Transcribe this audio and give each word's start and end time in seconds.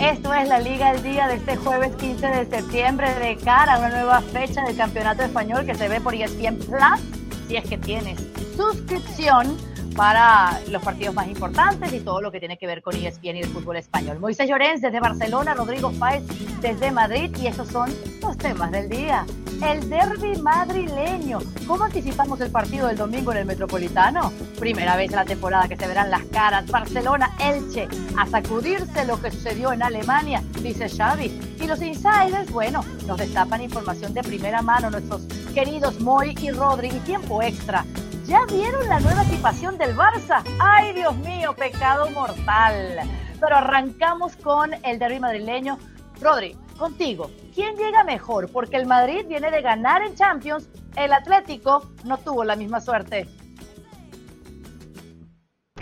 Esto 0.00 0.34
es 0.34 0.48
la 0.48 0.58
Liga 0.58 0.90
el 0.90 1.02
día 1.02 1.28
de 1.28 1.34
este 1.36 1.56
jueves 1.56 1.94
15 1.96 2.26
de 2.26 2.46
septiembre 2.46 3.14
de 3.14 3.36
cara 3.36 3.74
a 3.74 3.78
una 3.78 3.90
nueva 3.90 4.20
fecha 4.20 4.62
del 4.62 4.76
Campeonato 4.76 5.22
Español 5.22 5.64
que 5.64 5.74
se 5.74 5.88
ve 5.88 6.00
por 6.00 6.14
ESPN 6.14 6.58
Plus, 6.58 7.00
si 7.46 7.56
es 7.56 7.64
que 7.64 7.78
tienes 7.78 8.18
suscripción 8.56 9.56
para 9.96 10.60
los 10.70 10.82
partidos 10.82 11.14
más 11.14 11.28
importantes 11.28 11.92
y 11.92 12.00
todo 12.00 12.20
lo 12.20 12.32
que 12.32 12.40
tiene 12.40 12.58
que 12.58 12.66
ver 12.66 12.82
con 12.82 12.96
ESPN 12.96 13.36
y 13.36 13.40
el 13.42 13.48
fútbol 13.48 13.76
español. 13.76 14.18
Moisés 14.18 14.48
Llorens 14.48 14.82
desde 14.82 14.98
Barcelona, 14.98 15.54
Rodrigo 15.54 15.92
Páez 15.92 16.24
desde 16.60 16.90
Madrid 16.90 17.30
y 17.40 17.46
estos 17.46 17.68
son 17.68 17.88
los 18.20 18.36
temas 18.36 18.72
del 18.72 18.88
día. 18.88 19.24
El 19.64 19.88
derby 19.88 20.36
madrileño. 20.42 21.38
¿Cómo 21.66 21.84
anticipamos 21.84 22.40
el 22.40 22.50
partido 22.50 22.86
del 22.86 22.96
domingo 22.96 23.32
en 23.32 23.38
el 23.38 23.46
Metropolitano? 23.46 24.32
Primera 24.58 24.96
vez 24.96 25.10
en 25.10 25.16
la 25.16 25.24
temporada 25.24 25.68
que 25.68 25.76
se 25.76 25.86
verán 25.86 26.10
las 26.10 26.24
caras. 26.24 26.66
Barcelona-Elche. 26.70 27.88
A 28.16 28.26
sacudirse 28.26 29.04
lo 29.06 29.20
que 29.20 29.30
sucedió 29.30 29.72
en 29.72 29.82
Alemania, 29.82 30.42
dice 30.60 30.88
Xavi. 30.88 31.56
Y 31.60 31.66
los 31.66 31.80
insiders, 31.80 32.50
bueno, 32.52 32.84
nos 33.06 33.18
destapan 33.18 33.62
información 33.62 34.12
de 34.12 34.22
primera 34.22 34.60
mano 34.60 34.90
nuestros 34.90 35.22
queridos 35.54 35.98
Moy 36.00 36.34
y 36.40 36.50
Rodri. 36.50 36.88
Y 36.88 37.00
tiempo 37.00 37.42
extra 37.42 37.84
¿Ya 38.26 38.46
vieron 38.46 38.88
la 38.88 39.00
nueva 39.00 39.22
equipación 39.22 39.76
del 39.76 39.94
Barça? 39.94 40.42
¡Ay, 40.58 40.94
Dios 40.94 41.14
mío, 41.18 41.54
pecado 41.54 42.10
mortal! 42.10 43.00
Pero 43.38 43.56
arrancamos 43.56 44.34
con 44.36 44.72
el 44.82 44.98
derby 44.98 45.20
madrileño. 45.20 45.78
Rodri, 46.22 46.56
contigo, 46.74 47.30
¿quién 47.54 47.76
llega 47.76 48.04
mejor? 48.04 48.50
Porque 48.50 48.76
el 48.76 48.86
Madrid 48.86 49.24
viene 49.26 49.50
de 49.50 49.62
ganar 49.62 50.02
en 50.02 50.14
Champions, 50.14 50.68
el 50.96 51.12
Atlético 51.12 51.90
no 52.04 52.18
tuvo 52.18 52.44
la 52.44 52.56
misma 52.56 52.80
suerte. 52.80 53.26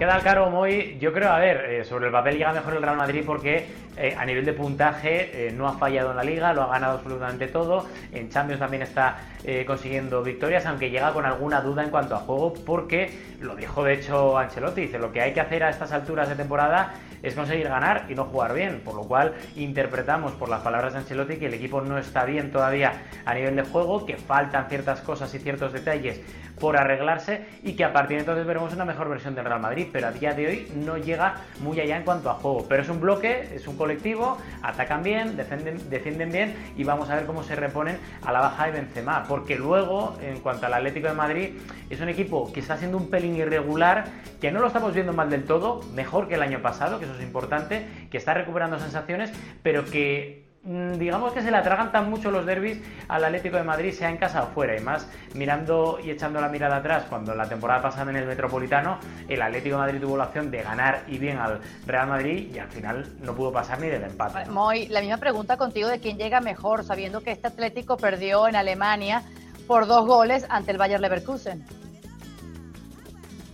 ¿Qué 0.02 0.06
tal, 0.06 0.22
Caro? 0.22 0.50
Muy, 0.50 0.98
yo 0.98 1.12
creo, 1.12 1.30
a 1.30 1.38
ver, 1.38 1.58
eh, 1.70 1.84
sobre 1.84 2.06
el 2.06 2.12
papel 2.12 2.36
llega 2.36 2.52
mejor 2.52 2.74
el 2.74 2.82
Real 2.82 2.96
Madrid 2.96 3.22
porque 3.24 3.66
eh, 3.96 4.16
a 4.18 4.24
nivel 4.24 4.44
de 4.44 4.52
puntaje 4.52 5.46
eh, 5.46 5.52
no 5.52 5.68
ha 5.68 5.74
fallado 5.74 6.10
en 6.10 6.16
la 6.16 6.24
liga, 6.24 6.52
lo 6.52 6.62
ha 6.62 6.66
ganado 6.66 6.94
absolutamente 6.96 7.46
todo. 7.46 7.86
En 8.10 8.28
Champions 8.28 8.58
también 8.58 8.82
está 8.82 9.18
consiguiendo 9.66 10.22
victorias, 10.22 10.66
aunque 10.66 10.90
llega 10.90 11.12
con 11.12 11.24
alguna 11.24 11.60
duda 11.60 11.84
en 11.84 11.90
cuanto 11.90 12.16
a 12.16 12.18
juego, 12.18 12.54
porque 12.64 13.34
lo 13.40 13.54
dijo 13.54 13.84
de 13.84 13.94
hecho 13.94 14.38
Ancelotti, 14.38 14.82
dice, 14.82 14.98
lo 14.98 15.12
que 15.12 15.20
hay 15.20 15.32
que 15.32 15.40
hacer 15.40 15.62
a 15.62 15.70
estas 15.70 15.92
alturas 15.92 16.28
de 16.28 16.36
temporada 16.36 16.94
es 17.22 17.34
conseguir 17.34 17.68
ganar 17.68 18.06
y 18.08 18.14
no 18.14 18.24
jugar 18.24 18.54
bien, 18.54 18.80
por 18.84 18.94
lo 18.94 19.02
cual 19.02 19.34
interpretamos 19.56 20.32
por 20.32 20.48
las 20.48 20.60
palabras 20.60 20.92
de 20.92 21.00
Ancelotti 21.00 21.36
que 21.36 21.46
el 21.46 21.54
equipo 21.54 21.80
no 21.80 21.98
está 21.98 22.24
bien 22.24 22.50
todavía 22.50 22.92
a 23.24 23.34
nivel 23.34 23.56
de 23.56 23.62
juego, 23.62 24.04
que 24.04 24.16
faltan 24.16 24.68
ciertas 24.68 25.00
cosas 25.00 25.32
y 25.34 25.38
ciertos 25.38 25.72
detalles 25.72 26.20
por 26.58 26.76
arreglarse 26.76 27.44
y 27.62 27.74
que 27.74 27.84
a 27.84 27.92
partir 27.92 28.16
de 28.16 28.20
entonces 28.20 28.46
veremos 28.46 28.72
una 28.72 28.84
mejor 28.84 29.08
versión 29.08 29.34
del 29.34 29.44
Real 29.44 29.60
Madrid, 29.60 29.88
pero 29.92 30.08
a 30.08 30.12
día 30.12 30.32
de 30.32 30.46
hoy 30.46 30.72
no 30.76 30.96
llega 30.96 31.36
muy 31.60 31.80
allá 31.80 31.96
en 31.96 32.04
cuanto 32.04 32.30
a 32.30 32.34
juego, 32.34 32.66
pero 32.68 32.82
es 32.82 32.88
un 32.88 33.00
bloque, 33.00 33.48
es 33.54 33.66
un 33.66 33.76
colectivo, 33.76 34.38
atacan 34.62 35.02
bien, 35.02 35.36
defienden, 35.36 35.90
defienden 35.90 36.30
bien 36.30 36.54
y 36.76 36.84
vamos 36.84 37.10
a 37.10 37.16
ver 37.16 37.26
cómo 37.26 37.42
se 37.42 37.56
reponen 37.56 37.98
a 38.24 38.32
la 38.32 38.40
baja 38.40 38.66
de 38.66 38.72
Benzema, 38.72 39.24
porque 39.28 39.56
luego 39.56 40.16
en 40.22 40.40
cuanto 40.40 40.66
al 40.66 40.74
Atlético 40.74 41.08
de 41.08 41.14
Madrid 41.14 41.50
es 41.90 42.00
un 42.00 42.08
equipo 42.08 42.52
que 42.52 42.60
está 42.60 42.76
siendo 42.76 42.96
un 42.96 43.10
pelín 43.10 43.36
irregular, 43.36 44.04
que 44.40 44.50
no 44.50 44.60
lo 44.60 44.66
estamos 44.68 44.94
viendo 44.94 45.12
mal 45.12 45.30
del 45.30 45.44
todo, 45.44 45.80
mejor 45.94 46.28
que 46.28 46.34
el 46.34 46.42
año 46.42 46.60
pasado, 46.60 46.98
que 46.98 47.06
es 47.06 47.10
importante, 47.20 47.86
que 48.10 48.18
está 48.18 48.34
recuperando 48.34 48.78
sensaciones, 48.78 49.32
pero 49.62 49.84
que 49.84 50.44
mm, 50.64 50.92
digamos 50.92 51.32
que 51.32 51.42
se 51.42 51.50
le 51.50 51.56
atragantan 51.56 52.08
mucho 52.08 52.30
los 52.30 52.46
derbis 52.46 52.80
al 53.08 53.24
Atlético 53.24 53.56
de 53.56 53.64
Madrid, 53.64 53.92
sea 53.92 54.10
en 54.10 54.16
casa 54.16 54.44
o 54.44 54.46
fuera. 54.48 54.76
Y 54.76 54.80
más 54.80 55.08
mirando 55.34 55.98
y 56.02 56.10
echando 56.10 56.40
la 56.40 56.48
mirada 56.48 56.76
atrás, 56.76 57.04
cuando 57.08 57.34
la 57.34 57.48
temporada 57.48 57.82
pasada 57.82 58.10
en 58.10 58.16
el 58.16 58.26
Metropolitano, 58.26 58.98
el 59.28 59.42
Atlético 59.42 59.76
de 59.76 59.82
Madrid 59.82 60.00
tuvo 60.00 60.16
la 60.16 60.24
opción 60.24 60.50
de 60.50 60.62
ganar 60.62 61.02
y 61.08 61.18
bien 61.18 61.38
al 61.38 61.60
Real 61.86 62.08
Madrid 62.08 62.50
y 62.54 62.58
al 62.58 62.68
final 62.68 63.06
no 63.20 63.34
pudo 63.34 63.52
pasar 63.52 63.80
ni 63.80 63.88
del 63.88 64.04
empate. 64.04 64.48
Moy, 64.48 64.86
la 64.88 65.00
misma 65.00 65.18
pregunta 65.18 65.56
contigo 65.56 65.88
de 65.88 65.98
quién 65.98 66.16
llega 66.16 66.40
mejor, 66.40 66.84
sabiendo 66.84 67.20
que 67.22 67.32
este 67.32 67.48
Atlético 67.48 67.96
perdió 67.96 68.48
en 68.48 68.56
Alemania 68.56 69.22
por 69.66 69.86
dos 69.86 70.06
goles 70.06 70.46
ante 70.48 70.72
el 70.72 70.78
Bayer 70.78 71.00
Leverkusen. 71.00 71.81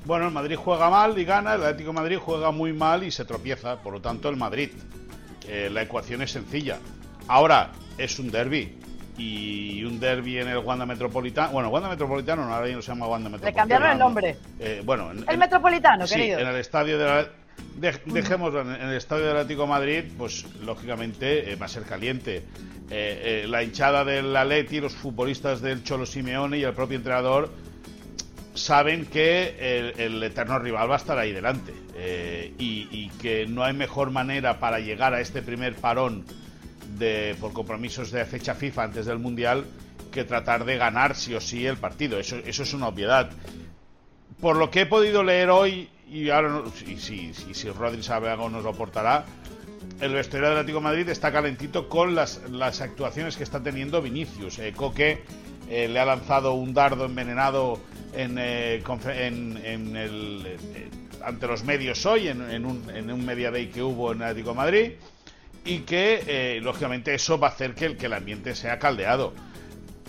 Bueno, 0.08 0.24
el 0.24 0.32
Madrid 0.32 0.56
juega 0.56 0.88
mal 0.88 1.18
y 1.18 1.24
gana, 1.26 1.52
el 1.52 1.62
Atlético 1.62 1.90
de 1.90 1.96
Madrid 1.96 2.16
juega 2.16 2.50
muy 2.50 2.72
mal 2.72 3.02
y 3.02 3.10
se 3.10 3.26
tropieza, 3.26 3.76
por 3.76 3.92
lo 3.92 4.00
tanto 4.00 4.30
el 4.30 4.38
Madrid. 4.38 4.70
Eh, 5.46 5.68
la 5.70 5.82
ecuación 5.82 6.22
es 6.22 6.30
sencilla. 6.30 6.78
Ahora, 7.26 7.72
es 7.98 8.18
un 8.18 8.30
derby. 8.30 8.74
Y 9.18 9.84
un 9.84 10.00
derby 10.00 10.38
en 10.38 10.48
el 10.48 10.56
Wanda 10.58 10.86
Metropolitano. 10.86 11.52
Bueno, 11.52 11.68
Wanda 11.68 11.90
Metropolitano 11.90 12.46
no, 12.46 12.54
ahora 12.54 12.68
ya 12.68 12.76
no 12.76 12.80
se 12.80 12.88
llama 12.88 13.06
Wanda 13.06 13.28
Metropolitano. 13.28 13.66
Le 13.66 13.70
cambiaron 13.70 13.90
el 13.90 13.98
nombre. 13.98 14.36
Eh, 14.58 14.80
bueno, 14.82 15.10
el 15.10 15.36
Metropolitano, 15.36 16.06
querido. 16.06 16.38
en 16.38 16.48
el 16.48 16.56
estadio 16.56 16.98
de 16.98 17.04
la, 17.04 17.28
dejemos 18.06 18.54
en 18.54 18.70
el 18.70 18.96
estadio 18.96 19.26
del 19.26 19.36
Atlético 19.36 19.64
de 19.64 19.68
Madrid, 19.68 20.04
pues 20.16 20.46
lógicamente 20.64 21.52
eh, 21.52 21.56
va 21.56 21.66
a 21.66 21.68
ser 21.68 21.82
caliente. 21.82 22.44
la 22.88 23.62
hinchada 23.62 24.06
del 24.06 24.34
Atleti, 24.34 24.80
los 24.80 24.94
futbolistas 24.94 25.60
del 25.60 25.84
Cholo 25.84 26.06
Simeone 26.06 26.56
y 26.56 26.64
el 26.64 26.72
propio 26.72 26.96
entrenador 26.96 27.50
saben 28.58 29.06
que 29.06 29.94
el, 29.96 30.22
eterno 30.22 30.58
rival 30.58 30.90
va 30.90 30.94
a 30.94 30.98
estar 30.98 31.18
ahí 31.18 31.32
delante 31.32 31.72
eh, 31.94 32.52
y, 32.58 33.08
que 33.20 33.46
no 33.46 33.64
hay 33.64 33.72
mejor 33.72 34.10
manera 34.10 34.60
para 34.60 34.78
llegar 34.78 35.14
a 35.14 35.20
este 35.20 35.42
primer 35.42 35.74
parón 35.74 36.24
de, 36.98 37.36
por 37.40 37.52
compromisos 37.52 38.10
de 38.10 38.24
fecha 38.24 38.54
FIFA 38.54 38.84
antes 38.84 39.06
del 39.06 39.18
Mundial 39.18 39.64
que 40.12 40.24
tratar 40.24 40.64
de 40.64 40.76
ganar 40.76 41.16
sí 41.16 41.34
o 41.34 41.40
sí 41.40 41.66
el 41.66 41.76
partido. 41.76 42.18
Eso, 42.18 42.36
eso 42.36 42.62
es 42.62 42.72
una 42.74 42.88
obviedad. 42.88 43.30
Por 44.40 44.56
lo 44.56 44.70
que 44.70 44.82
he 44.82 44.86
podido 44.86 45.24
leer 45.24 45.50
hoy, 45.50 45.88
y 46.08 46.30
ahora 46.30 46.62
si, 46.74 47.32
si, 47.34 47.70
Rodri 47.70 48.02
sabe 48.02 48.30
algo 48.30 48.48
nos 48.48 48.62
lo 48.62 48.70
aportará, 48.70 49.24
el 50.00 50.12
vestuario 50.12 50.48
del 50.48 50.58
Atlético 50.58 50.80
Madrid 50.80 51.08
está 51.08 51.32
calentito 51.32 51.88
con 51.88 52.14
las, 52.14 52.40
las 52.50 52.80
actuaciones 52.80 53.36
que 53.36 53.42
está 53.42 53.62
teniendo 53.62 54.00
Vinicius. 54.00 54.58
Eh, 54.60 54.72
Coque 54.74 55.24
eh, 55.68 55.88
le 55.88 56.00
ha 56.00 56.04
lanzado 56.04 56.54
un 56.54 56.74
dardo 56.74 57.04
envenenado 57.04 57.80
en, 58.14 58.36
eh, 58.38 58.82
en, 59.06 59.96
el, 59.96 60.46
eh, 60.46 60.90
ante 61.24 61.46
los 61.46 61.64
medios 61.64 62.04
hoy, 62.06 62.28
en, 62.28 62.64
un, 62.64 62.90
en 62.94 63.10
un 63.10 63.24
Media 63.24 63.50
Day 63.50 63.68
que 63.68 63.82
hubo 63.82 64.12
en 64.12 64.22
Atlético 64.22 64.54
Madrid, 64.54 64.92
y 65.64 65.80
que, 65.80 66.22
eh, 66.26 66.60
lógicamente, 66.62 67.14
eso 67.14 67.38
va 67.38 67.48
a 67.48 67.50
hacer 67.50 67.74
que 67.74 67.86
el, 67.86 67.96
que 67.96 68.06
el 68.06 68.14
ambiente 68.14 68.54
sea 68.54 68.78
caldeado. 68.78 69.34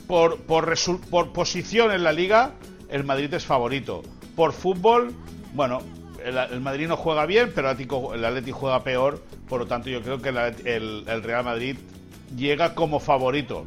Por, 0.07 0.39
por, 0.41 1.33
posición 1.33 1.91
en 1.91 2.03
la 2.03 2.11
liga, 2.11 2.53
el 2.89 3.03
Madrid 3.03 3.33
es 3.33 3.45
favorito. 3.45 4.01
Por 4.35 4.53
fútbol, 4.53 5.13
bueno, 5.53 5.81
el, 6.23 6.61
Madrid 6.61 6.87
no 6.87 6.97
juega 6.97 7.25
bien, 7.25 7.51
pero 7.53 7.67
el 7.67 7.73
Atlético, 7.73 8.13
el 8.15 8.25
Atlético 8.25 8.57
juega 8.57 8.83
peor. 8.83 9.23
Por 9.47 9.59
lo 9.59 9.67
tanto, 9.67 9.89
yo 9.89 10.01
creo 10.01 10.21
que 10.21 10.29
el, 10.29 11.03
el 11.07 11.23
Real 11.23 11.43
Madrid 11.43 11.77
llega 12.35 12.73
como 12.73 12.99
favorito 12.99 13.65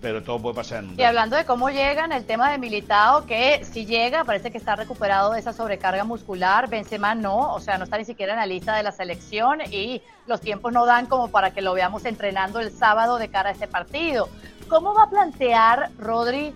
pero 0.00 0.22
todo 0.22 0.40
puede 0.40 0.54
pasar 0.54 0.84
en 0.84 0.98
Y 0.98 1.02
hablando 1.02 1.36
de 1.36 1.44
cómo 1.44 1.70
llegan, 1.70 2.12
el 2.12 2.24
tema 2.24 2.50
de 2.50 2.58
Militao, 2.58 3.26
que 3.26 3.64
si 3.64 3.86
llega, 3.86 4.24
parece 4.24 4.50
que 4.50 4.58
está 4.58 4.76
recuperado 4.76 5.32
de 5.32 5.40
esa 5.40 5.52
sobrecarga 5.52 6.04
muscular, 6.04 6.68
Benzema 6.68 7.14
no, 7.14 7.52
o 7.52 7.60
sea, 7.60 7.78
no 7.78 7.84
está 7.84 7.98
ni 7.98 8.04
siquiera 8.04 8.34
en 8.34 8.38
la 8.38 8.46
lista 8.46 8.76
de 8.76 8.82
la 8.82 8.92
selección 8.92 9.60
y 9.70 10.02
los 10.26 10.40
tiempos 10.40 10.72
no 10.72 10.86
dan 10.86 11.06
como 11.06 11.28
para 11.28 11.52
que 11.52 11.62
lo 11.62 11.74
veamos 11.74 12.04
entrenando 12.04 12.60
el 12.60 12.70
sábado 12.70 13.18
de 13.18 13.28
cara 13.28 13.50
a 13.50 13.52
este 13.52 13.66
partido. 13.66 14.28
¿Cómo 14.68 14.94
va 14.94 15.04
a 15.04 15.10
plantear 15.10 15.90
Rodri 15.98 16.52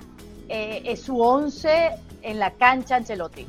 eh, 0.48 0.96
su 0.96 1.20
once 1.20 1.90
en 2.22 2.38
la 2.38 2.52
cancha 2.52 2.96
Ancelotti? 2.96 3.46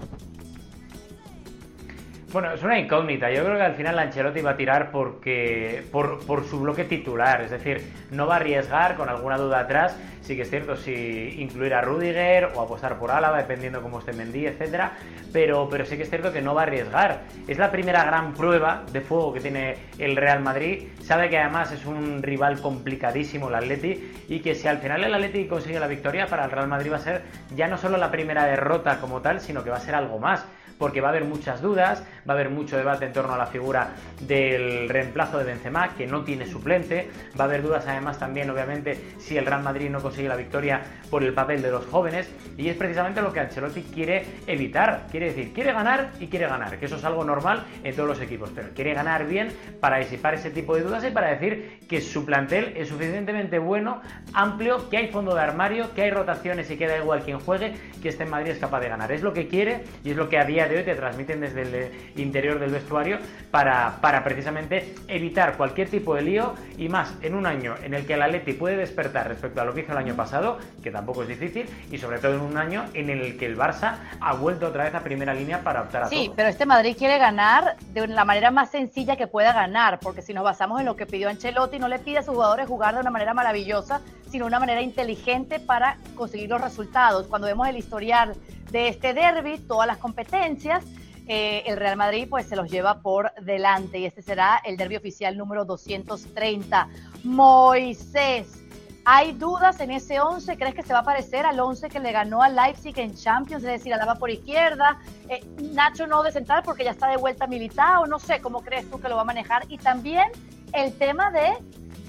Bueno, 2.34 2.52
es 2.52 2.64
una 2.64 2.80
incógnita. 2.80 3.30
Yo 3.30 3.44
creo 3.44 3.58
que 3.58 3.62
al 3.62 3.76
final 3.76 4.00
Ancelotti 4.00 4.42
va 4.42 4.52
a 4.52 4.58
tirar 4.58 4.90
porque 4.90 5.84
por, 5.92 6.18
su 6.50 6.60
bloque 6.62 6.84
titular. 6.84 7.42
Es 7.42 7.52
decir, 7.52 7.80
no 8.10 8.26
va 8.26 8.34
a 8.34 8.38
arriesgar 8.38 8.96
con 8.96 9.08
alguna 9.08 9.38
duda 9.38 9.60
atrás. 9.60 9.96
Sí 10.22 10.36
que 10.36 10.42
es 10.42 10.50
cierto 10.50 10.76
si 10.76 11.36
incluir 11.38 11.76
a 11.76 11.82
Rudiger 11.82 12.50
o 12.56 12.62
apostar 12.62 12.98
por 12.98 13.12
Álava, 13.12 13.38
dependiendo 13.38 13.84
cómo 13.84 14.00
esté 14.00 14.14
Mendy, 14.14 14.48
etcétera. 14.48 14.94
Pero, 15.32 15.70
pero 15.70 15.86
sí 15.86 15.96
que 15.96 16.04
es 16.04 16.10
cierto 16.10 16.34
que 16.34 16.42
no 16.42 16.56
va 16.56 16.62
a 16.62 16.64
arriesgar. 16.64 17.22
Es 17.48 17.60
la 17.60 17.70
primera 17.70 18.04
gran 18.04 18.34
prueba 18.34 18.84
de 18.92 19.02
fuego 19.02 19.32
que 19.32 19.40
tiene 19.40 19.76
el 20.00 20.16
Real 20.16 20.40
Madrid. 20.40 20.88
Sabe 21.02 21.29
que 21.29 21.38
además 21.38 21.72
es 21.72 21.86
un 21.86 22.24
rival 22.24 22.59
complicadísimo 22.62 23.50
el 23.50 23.56
Atleti 23.56 24.12
y 24.28 24.40
que 24.40 24.56
si 24.56 24.68
al 24.68 24.79
final 24.79 25.03
el 25.03 25.14
Atleti 25.14 25.46
consigue 25.46 25.79
la 25.79 25.88
victoria 25.88 26.26
para 26.26 26.46
el 26.46 26.52
Real 26.52 26.68
Madrid 26.68 26.94
va 26.94 26.96
a 26.96 27.00
ser 27.00 27.22
ya 27.56 27.68
no 27.68 27.78
solo 27.78 27.97
la 27.97 28.09
primera 28.09 28.46
derrota 28.46 29.00
como 29.00 29.22
tal, 29.22 29.40
sino 29.40 29.64
que 29.64 29.70
va 29.70 29.78
a 29.78 29.82
ser 29.82 29.94
algo 29.94 30.18
más 30.18 30.47
porque 30.84 31.00
va 31.00 31.08
a 31.08 31.12
haber 31.12 31.24
muchas 31.24 31.62
dudas, 31.62 32.03
va 32.28 32.34
a 32.34 32.35
haber 32.35 32.50
mucho 32.50 32.76
debate 32.76 33.06
en 33.06 33.14
torno 33.14 33.34
a 33.34 33.38
la 33.38 33.46
figura 33.46 33.91
del 34.20 34.90
reemplazo 34.90 35.38
de 35.38 35.46
Benzema, 35.46 35.96
que 35.96 36.06
no 36.06 36.26
tiene 36.26 36.46
suplente, 36.46 37.09
va 37.40 37.46
a 37.46 37.47
haber 37.47 37.64
dudas 37.64 37.85
además 37.88 38.20
también, 38.20 38.50
obviamente, 38.50 38.97
si 39.18 39.38
el 39.38 39.46
Real 39.46 39.64
Madrid 39.64 39.90
no 39.90 40.02
consigue 40.02 40.28
la 40.28 40.35
victoria 40.35 40.82
por 41.09 41.24
el 41.24 41.34
papel 41.34 41.62
de 41.62 41.72
los 41.72 41.85
jóvenes, 41.85 42.30
y 42.58 42.68
es 42.68 42.76
precisamente 42.76 43.22
lo 43.22 43.32
que 43.32 43.40
Ancelotti 43.40 43.82
quiere 43.84 44.26
evitar, 44.46 45.08
quiere 45.09 45.28
decir, 45.28 45.53
quiere 45.53 45.72
ganar 45.72 46.12
y 46.20 46.28
quiere 46.28 46.47
ganar, 46.50 46.78
que 46.78 46.86
eso 46.86 46.97
es 46.97 47.06
algo 47.06 47.24
normal 47.24 47.64
en 47.82 47.96
todos 47.96 48.09
los 48.09 48.20
equipos, 48.20 48.52
pero 48.53 48.68
quiere 48.76 48.94
ganar 48.94 49.26
bien 49.26 49.53
para 49.79 50.00
disipar 50.00 50.34
ese 50.34 50.52
tipo 50.52 50.76
de 50.76 50.82
dudas 50.82 51.06
y 51.06 51.12
para 51.12 51.29
decir 51.29 51.79
que 51.88 52.02
su 52.02 52.26
plantel 52.26 52.74
es 52.76 52.90
suficientemente 52.90 53.58
bueno, 53.58 54.02
amplio, 54.34 54.90
que 54.90 54.97
hay 54.97 55.08
fondo 55.08 55.34
de 55.34 55.40
armario, 55.40 55.94
que 55.94 56.02
hay 56.02 56.12
rotaciones 56.12 56.70
y 56.70 56.76
queda 56.76 56.97
igual 56.97 57.22
quien 57.22 57.40
juegue, 57.40 57.74
que 58.02 58.09
este 58.09 58.24
en 58.24 58.32
Madrid 58.32 58.52
es 58.52 58.59
capaz 58.59 58.82
de 58.82 58.90
ganar. 58.90 59.14
Es 59.14 59.22
lo 59.22 59.32
que 59.32 59.47
quiere 59.47 59.86
y 60.03 60.12
es 60.12 60.18
lo 60.18 60.28
que 60.28 60.38
a 60.38 60.44
día 60.44 60.68
de 60.68 60.72
hoy 60.78 60.84
te 60.84 60.96
transmiten 60.96 61.41
desde 61.41 61.91
interior 62.16 62.59
del 62.59 62.72
vestuario 62.72 63.20
para, 63.52 63.97
para 64.02 64.23
precisamente 64.23 64.96
evitar 65.08 65.58
cualquier 65.58 65.90
tipo 65.90 66.16
de 66.16 66.22
lío 66.22 66.53
y 66.78 66.90
más 66.90 67.14
en 67.22 67.35
un 67.35 67.46
año 67.46 67.75
en 67.84 67.93
el 67.93 68.05
que 68.05 68.14
el 68.14 68.22
Atleti 68.22 68.53
puede 68.53 68.78
despertar 68.78 69.28
respecto 69.28 69.61
a 69.61 69.66
lo 69.66 69.73
que 69.73 69.81
hizo 69.81 69.91
el 69.91 69.97
año 69.97 70.16
pasado, 70.16 70.58
que 70.81 70.91
tampoco 70.91 71.23
es 71.23 71.28
difícil, 71.28 71.67
y 71.91 71.97
sobre 71.97 72.20
todo 72.20 72.34
en 72.35 72.41
un 72.41 72.58
año 72.58 72.85
en 72.93 73.09
el 73.09 73.37
que 73.37 73.46
el 73.46 73.58
Barça 73.58 73.96
ha 74.20 74.34
vuelto 74.34 74.67
otra 74.67 74.85
vez 74.85 74.96
a 74.96 75.02
primera 75.02 75.34
línea 75.34 75.61
para 75.61 75.81
optar 75.81 76.03
a 76.03 76.08
Sí, 76.08 76.31
pero 76.35 76.49
este 76.49 76.66
Madrid 76.66 76.96
quiere 76.97 77.17
ganar 77.17 77.78
de 77.93 78.08
la 78.08 78.26
manera 78.26 78.52
más 78.52 78.72
sencilla 78.72 79.16
que 79.16 79.28
pueda 79.28 79.53
ganar, 79.53 79.99
porque 79.99 80.22
si 80.22 80.34
nos 80.34 80.43
basamos 80.43 80.79
en 80.79 80.85
lo 80.85 80.96
que 80.96 81.05
pidió 81.05 81.29
Ancelotti, 81.29 81.79
no 81.79 81.87
le 81.87 81.99
pide 81.99 82.19
a 82.19 82.23
sus 82.23 82.34
jugadores 82.34 82.67
jugar 82.67 82.96
de 82.96 83.02
una 83.02 83.11
manera 83.11 83.34
maravillosa, 83.34 84.02
sino 84.34 84.47
una 84.47 84.59
manera 84.59 84.82
inteligente 84.82 85.59
para 85.59 86.00
conseguir 86.16 86.50
los 86.50 86.59
resultados. 86.59 87.28
Cuando 87.28 87.46
vemos 87.46 87.68
el 87.68 87.78
historial 87.78 88.35
de 88.72 88.88
este 88.88 89.14
derby, 89.14 89.59
todas 89.59 89.85
las 89.85 90.00
competencias, 90.00 90.84
eh, 91.28 91.62
el 91.68 91.78
Real 91.78 91.97
Madrid 91.97 92.26
pues 92.28 92.47
se 92.47 92.56
los 92.56 92.68
lleva 92.68 93.03
por 93.03 93.32
delante 93.44 94.00
y 94.00 94.06
este 94.06 94.24
será 94.24 94.59
el 94.66 94.76
derby 94.76 94.96
oficial 94.96 95.38
número 95.38 95.66
230. 95.66 96.90
Moisés, 97.24 98.59
¿hay 99.06 99.34
dudas 99.34 99.80
en 99.82 99.91
ese 99.91 100.20
11? 100.20 100.58
¿Crees 100.58 100.74
que 100.74 100.82
se 100.82 100.94
va 100.94 101.02
a 101.02 101.03
parecer 101.03 101.46
al 101.46 101.59
11 101.59 101.90
que 101.90 102.00
le 102.00 102.12
ganó 102.12 102.41
al 102.41 102.56
Leipzig 102.56 102.97
en 102.97 103.14
Champions? 103.14 103.64
Es 103.64 103.70
decir, 103.70 103.94
alaba 103.94 104.16
por 104.16 104.32
izquierda, 104.32 104.97
eh, 105.29 105.46
Nacho 105.74 106.08
no 106.08 106.24
de 106.24 106.32
central 106.32 106.64
porque 106.66 106.84
ya 106.84 106.90
está 106.90 107.08
de 107.08 107.18
vuelta 107.18 107.46
militar 107.46 108.00
o 108.00 108.08
no 108.08 108.18
sé 108.18 108.41
cómo 108.41 108.64
crees 108.64 108.90
tú 108.90 109.00
que 109.00 109.09
lo 109.09 109.16
va 109.16 109.22
a 109.22 109.26
manejar. 109.26 109.66
Y 109.70 109.78
también 109.78 110.32
el 110.74 110.91
tema 110.97 111.29
de 111.29 111.53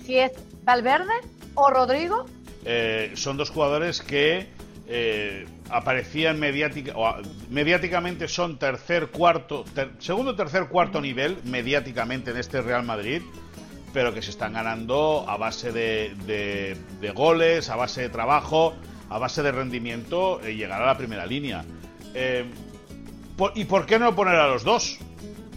si 0.05 0.19
es 0.19 0.33
Valverde 0.65 1.15
o 1.55 1.71
Rodrigo. 1.71 2.27
Eh, 2.65 3.12
son 3.15 3.37
dos 3.37 3.51
jugadores 3.51 4.01
que 4.01 4.49
eh, 4.87 5.47
aparecían 5.71 6.39
mediática, 6.39 6.95
mediáticamente 7.51 8.29
son 8.29 8.59
tercer, 8.59 9.09
cuarto, 9.09 9.65
segundo, 9.99 10.35
tercer, 10.35 10.69
cuarto 10.69 11.01
nivel 11.01 11.39
mediáticamente 11.45 12.31
en 12.31 12.39
este 12.39 12.61
Real 12.61 12.85
Madrid, 12.85 13.23
pero 13.93 14.12
que 14.12 14.23
se 14.23 14.31
están 14.31 14.55
ganando 14.55 15.25
a 15.29 15.37
base 15.37 15.73
de, 15.73 16.77
goles, 17.15 17.71
a 17.71 17.77
base 17.77 18.03
de 18.03 18.09
trabajo, 18.09 18.75
a 19.09 19.19
base 19.19 19.43
de 19.43 19.53
rendimiento 19.53 20.41
y 20.47 20.55
llegar 20.55 20.83
a 20.83 20.87
la 20.87 20.97
primera 20.97 21.27
línea. 21.27 21.65
Eh, 22.15 22.45
¿Y 23.55 23.65
por 23.65 23.87
qué 23.87 23.99
no 23.99 24.15
poner 24.15 24.37
a 24.37 24.49
los 24.49 24.65
dos? 24.65 24.99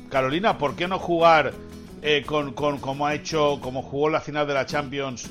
Carolina, 0.10 0.58
¿por 0.58 0.76
qué 0.76 0.88
no 0.88 1.00
jugar 1.00 1.54
eh, 2.02 2.24
con, 2.26 2.54
como 2.54 3.08
ha 3.08 3.14
hecho, 3.14 3.60
como 3.62 3.82
jugó 3.82 4.10
la 4.10 4.22
final 4.22 4.48
de 4.48 4.54
la 4.54 4.66
Champions 4.66 5.30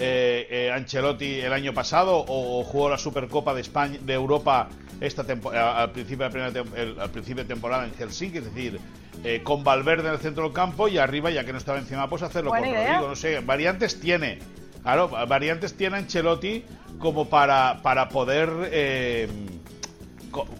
eh, 0.00 0.46
eh, 0.48 0.70
Ancelotti 0.70 1.40
el 1.40 1.52
año 1.52 1.74
pasado 1.74 2.24
o, 2.28 2.62
jugó 2.62 2.88
la 2.88 2.98
Supercopa 2.98 3.52
de 3.52 3.62
España 3.62 3.98
de 4.00 4.14
Europa 4.14 4.68
esta 5.00 5.22
al 5.22 5.90
principio 5.90 6.24
de 6.24 6.30
primera 6.30 7.02
al 7.02 7.10
principio 7.10 7.42
de 7.42 7.48
temporada 7.48 7.84
en 7.84 7.92
Helsinki, 7.94 8.38
es 8.38 8.44
decir, 8.44 8.80
eh, 9.24 9.40
con 9.42 9.64
Valverde 9.64 10.08
en 10.08 10.14
el 10.14 10.20
centro 10.20 10.44
del 10.44 10.52
campo 10.52 10.86
y 10.86 10.98
arriba, 10.98 11.30
ya 11.30 11.44
que 11.44 11.52
no 11.52 11.58
estaba 11.58 11.78
encima, 11.78 12.08
pues 12.08 12.22
hacerlo 12.22 12.50
con 12.50 12.60
Rodrigo, 12.60 13.08
no 13.08 13.16
sé, 13.16 13.40
variantes 13.40 13.98
tiene. 13.98 14.38
Claro, 14.82 15.08
variantes 15.08 15.76
tiene 15.76 15.98
Ancelotti 15.98 16.64
como 16.98 17.28
para, 17.28 17.80
para 17.82 18.08
poder 18.08 19.28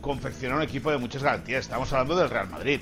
confeccionar 0.00 0.58
un 0.58 0.62
equipo 0.64 0.90
de 0.90 0.98
muchas 0.98 1.22
garantías. 1.22 1.60
Estamos 1.64 1.92
hablando 1.92 2.16
del 2.16 2.28
Real 2.28 2.48
Madrid. 2.48 2.80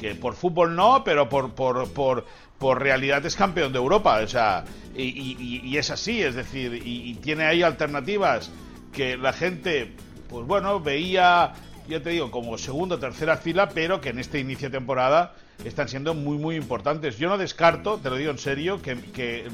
Que 0.00 0.14
por 0.14 0.34
fútbol 0.34 0.74
no, 0.74 1.04
pero 1.04 1.28
por, 1.28 1.52
por, 1.52 1.92
por, 1.92 2.24
por 2.58 2.80
realidad 2.80 3.24
es 3.26 3.36
campeón 3.36 3.70
de 3.70 3.78
Europa, 3.78 4.20
o 4.24 4.26
sea, 4.26 4.64
y, 4.96 5.76
es 5.76 5.90
así, 5.90 6.22
es 6.22 6.34
decir, 6.34 6.80
y, 6.84 7.14
tiene 7.16 7.44
ahí 7.44 7.62
alternativas 7.62 8.50
que 8.92 9.18
la 9.18 9.34
gente, 9.34 9.92
pues 10.28 10.46
bueno, 10.46 10.80
veía, 10.80 11.52
ya 11.86 12.02
te 12.02 12.10
digo, 12.10 12.30
como 12.30 12.56
segunda 12.56 12.96
o 12.96 12.98
tercera 12.98 13.36
fila, 13.36 13.68
pero 13.68 14.00
que 14.00 14.08
en 14.08 14.18
este 14.18 14.40
inicio 14.40 14.70
de 14.70 14.78
temporada 14.78 15.34
están 15.64 15.88
siendo 15.88 16.14
muy, 16.14 16.38
muy 16.38 16.56
importantes. 16.56 17.18
Yo 17.18 17.28
no 17.28 17.36
descarto, 17.36 17.98
te 17.98 18.08
lo 18.08 18.16
digo 18.16 18.30
en 18.30 18.38
serio, 18.38 18.80
que, 18.80 18.98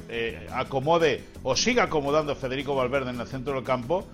eh, 0.09 0.47
acomode 0.53 1.25
o 1.43 1.57
siga 1.57 1.85
acomodando 1.85 2.37
Federico 2.37 2.77
Valverde 2.77 3.11
en 3.11 3.21
el 3.21 3.27
centro 3.27 3.55
del 3.55 3.65
campo 3.65 4.07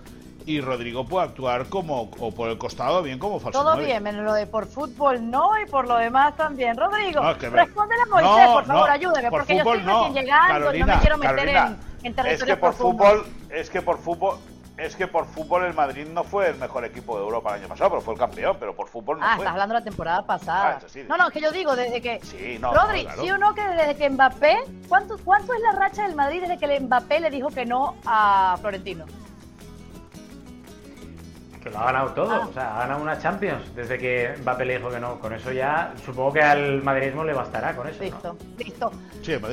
y 0.45 0.61
Rodrigo 0.61 1.05
puede 1.05 1.27
actuar 1.27 1.67
como 1.67 2.09
o 2.19 2.31
por 2.31 2.49
el 2.49 2.57
costado 2.57 3.01
bien 3.01 3.19
como 3.19 3.39
falso 3.39 3.63
Todo 3.63 3.77
bien, 3.77 4.05
en 4.07 4.23
lo 4.23 4.33
de 4.33 4.47
por 4.47 4.67
fútbol 4.67 5.29
no 5.29 5.59
y 5.61 5.65
por 5.69 5.87
lo 5.87 5.97
demás 5.97 6.35
también. 6.35 6.77
Rodrigo, 6.77 7.21
no, 7.21 7.33
respóndele 7.33 8.01
a 8.01 8.05
Moisés, 8.05 8.47
por 8.47 8.65
favor, 8.65 8.89
ayúdeme, 8.89 9.29
porque 9.29 9.55
yo 9.55 9.59
estoy 9.59 9.79
recién 9.79 10.13
llegando, 10.13 10.73
no 10.73 10.85
me 10.85 10.99
quiero 10.99 11.17
meter 11.17 11.49
en, 11.49 11.77
en 12.03 12.13
territorio 12.13 12.31
es 12.31 12.43
que 12.43 12.57
por 12.57 12.73
fútbol, 12.73 13.25
es 13.49 13.69
que 13.69 13.81
por 13.81 13.97
fútbol 13.97 14.37
es 14.77 14.95
que 14.95 15.07
por 15.07 15.25
fútbol 15.27 15.65
el 15.65 15.73
Madrid 15.73 16.07
no 16.07 16.23
fue 16.23 16.49
el 16.49 16.55
mejor 16.55 16.83
equipo 16.83 17.15
de 17.15 17.23
Europa 17.23 17.51
el 17.51 17.61
año 17.61 17.69
pasado, 17.69 17.91
pero 17.91 18.01
fue 18.01 18.15
el 18.15 18.19
campeón, 18.19 18.57
pero 18.59 18.75
por 18.75 18.87
fútbol 18.87 19.19
no 19.19 19.25
ah, 19.25 19.35
fue. 19.35 19.45
estás 19.45 19.51
hablando 19.51 19.75
de 19.75 19.79
la 19.81 19.83
temporada 19.83 20.25
pasada. 20.25 20.79
Ah, 20.81 21.01
no, 21.07 21.17
no, 21.17 21.27
es 21.27 21.33
que 21.33 21.41
yo 21.41 21.51
digo 21.51 21.75
desde 21.75 22.01
que 22.01 22.19
sí, 22.23 22.57
no, 22.59 22.73
Rodri, 22.73 23.07
¿sí 23.21 23.29
o 23.29 23.37
no 23.37 23.53
que 23.53 23.61
desde 23.61 23.95
que 23.95 24.09
Mbappé, 24.09 24.63
¿cuánto, 24.89 25.17
¿cuánto 25.23 25.53
es 25.53 25.61
la 25.61 25.73
racha 25.73 26.03
del 26.03 26.15
Madrid 26.15 26.41
desde 26.41 26.57
que 26.57 26.65
el 26.65 26.83
Mbappé 26.83 27.19
le 27.19 27.29
dijo 27.29 27.49
que 27.49 27.65
no 27.65 27.95
a 28.05 28.57
Florentino? 28.59 29.05
Que 31.63 31.69
lo 31.69 31.79
ha 31.79 31.85
ganado 31.85 32.09
todo, 32.11 32.31
ah. 32.33 32.47
o 32.49 32.53
sea, 32.53 32.75
ha 32.75 32.79
ganado 32.79 33.01
una 33.01 33.17
Champions 33.17 33.73
desde 33.73 33.97
que 33.97 34.35
Mbappé 34.41 34.65
le 34.65 34.77
dijo 34.77 34.89
que 34.89 34.99
no. 34.99 35.17
Con 35.17 35.31
eso 35.31 35.53
ya, 35.53 35.93
supongo 36.05 36.33
que 36.33 36.41
al 36.41 36.83
madridismo 36.83 37.23
le 37.23 37.31
bastará 37.31 37.73
con 37.73 37.87
eso. 37.87 38.03
Listo, 38.03 38.35
listo. 38.57 38.91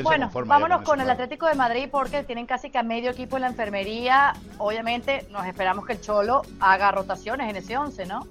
bueno, 0.02 0.28
vámonos 0.44 0.82
con, 0.82 1.00
el 1.00 1.08
Atlético 1.08 1.46
de 1.46 1.54
Madrid 1.54 1.88
porque 1.88 2.24
tienen 2.24 2.46
casi 2.46 2.68
que 2.68 2.78
a 2.78 2.82
medio 2.82 3.12
equipo 3.12 3.36
en 3.36 3.42
la 3.42 3.48
enfermería. 3.48 4.32
Obviamente, 4.58 5.28
nos 5.30 5.46
esperamos 5.46 5.86
que 5.86 5.92
el 5.92 6.00
Cholo 6.00 6.42
haga 6.58 6.90
rotaciones 6.90 7.48
en 7.48 7.54
ese 7.54 7.76
11, 7.76 8.06
¿no? 8.06 8.26